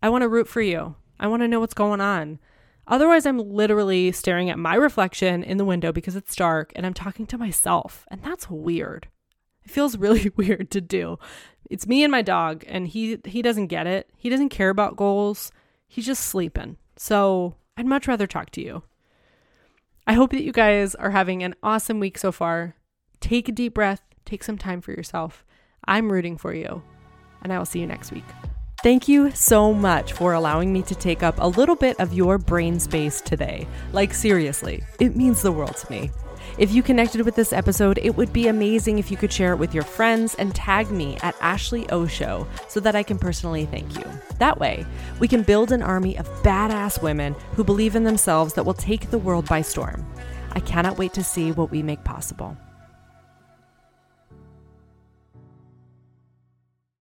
I 0.03 0.09
want 0.09 0.23
to 0.23 0.29
root 0.29 0.49
for 0.49 0.61
you. 0.61 0.97
I 1.21 1.29
want 1.29 1.43
to 1.43 1.49
know 1.49 1.61
what's 1.61 1.73
going 1.73 2.01
on. 2.01 2.41
Otherwise, 2.89 3.27
I'm 3.27 3.39
literally 3.39 4.11
staring 4.11 4.51
at 4.51 4.59
my 4.59 4.75
reflection 4.75 5.45
in 5.45 5.59
the 5.59 5.65
window 5.65 5.93
because 5.93 6.17
it's 6.17 6.35
dark 6.35 6.73
and 6.75 6.85
I'm 6.85 6.95
talking 6.95 7.27
to 7.27 7.39
myself. 7.39 8.07
And 8.11 8.25
that's 8.25 8.51
weird. 8.51 9.07
It 9.65 9.71
feels 9.71 9.97
really 9.99 10.33
weird 10.35 10.73
to 10.73 10.81
do. 10.81 11.21
It's 11.71 11.87
me 11.87 12.03
and 12.03 12.11
my 12.11 12.23
dog, 12.23 12.65
and 12.67 12.89
he 12.89 13.19
he 13.25 13.43
doesn't 13.43 13.69
get 13.69 13.87
it. 13.87 14.11
He 14.17 14.29
doesn't 14.29 14.49
care 14.49 14.71
about 14.71 14.97
goals. 14.97 15.53
He's 15.87 16.07
just 16.07 16.25
sleeping. 16.25 16.77
So 16.97 17.55
I'd 17.77 17.87
much 17.87 18.09
rather 18.09 18.27
talk 18.27 18.51
to 18.51 18.61
you. 18.61 18.83
I 20.09 20.15
hope 20.15 20.33
that 20.33 20.43
you 20.43 20.51
guys 20.51 20.97
are 20.97 21.11
having 21.11 21.45
an 21.45 21.55
awesome 21.63 22.01
week 22.01 22.19
so 22.19 22.33
far. 22.33 22.75
Take 23.21 23.49
a 23.49 23.53
deep 23.53 23.75
breath 23.75 24.03
Take 24.27 24.45
some 24.45 24.59
time 24.59 24.83
for 24.83 24.91
yourself. 24.91 25.45
I'm 25.87 26.13
rooting 26.13 26.37
for 26.37 26.53
you, 26.53 26.83
and 27.43 27.53
I 27.53 27.59
will 27.59 27.65
see 27.65 27.81
you 27.81 27.87
next 27.87 28.13
week. 28.13 28.25
Thank 28.83 29.09
you 29.09 29.31
so 29.31 29.73
much 29.73 30.13
for 30.13 30.35
allowing 30.35 30.73
me 30.73 30.83
to 30.83 30.95
take 30.95 31.23
up 31.23 31.37
a 31.39 31.49
little 31.49 31.77
bit 31.77 31.99
of 31.99 32.13
your 32.13 32.37
brain 32.37 32.79
space 32.79 33.21
today. 33.21 33.67
Like, 33.93 34.13
seriously, 34.13 34.85
it 35.01 35.17
means 35.17 35.43
the 35.43 35.53
world 35.53 35.77
to 35.77 35.91
me. 35.91 36.11
If 36.59 36.73
you 36.73 36.83
connected 36.83 37.23
with 37.23 37.35
this 37.35 37.53
episode, 37.53 37.99
it 38.03 38.17
would 38.17 38.33
be 38.33 38.49
amazing 38.49 38.99
if 38.99 39.11
you 39.11 39.17
could 39.17 39.33
share 39.33 39.53
it 39.53 39.59
with 39.59 39.75
your 39.75 39.83
friends 39.83 40.35
and 40.37 40.55
tag 40.55 40.91
me 40.91 41.19
at 41.23 41.37
Ashley 41.41 41.89
O 41.91 42.07
Show 42.07 42.47
so 42.69 42.81
that 42.81 42.97
I 42.97 43.03
can 43.03 43.19
personally 43.19 43.67
thank 43.67 43.97
you. 43.97 44.05
That 44.39 44.59
way, 44.59 44.87
we 45.21 45.29
can 45.29 45.43
build 45.43 45.71
an 45.71 45.83
army 45.83 46.17
of 46.17 46.29
badass 46.43 47.03
women 47.03 47.35
who 47.55 47.65
believe 47.65 47.95
in 47.95 48.05
themselves 48.05 48.55
that 48.55 48.65
will 48.65 48.75
take 48.75 49.11
the 49.11 49.19
world 49.19 49.47
by 49.49 49.63
storm. 49.63 50.07
I 50.53 50.61
cannot 50.61 50.99
wait 50.99 51.13
to 51.15 51.25
see 51.25 51.53
what 51.53 51.71
we 51.71 51.83
make 51.83 52.03
possible. 52.05 52.57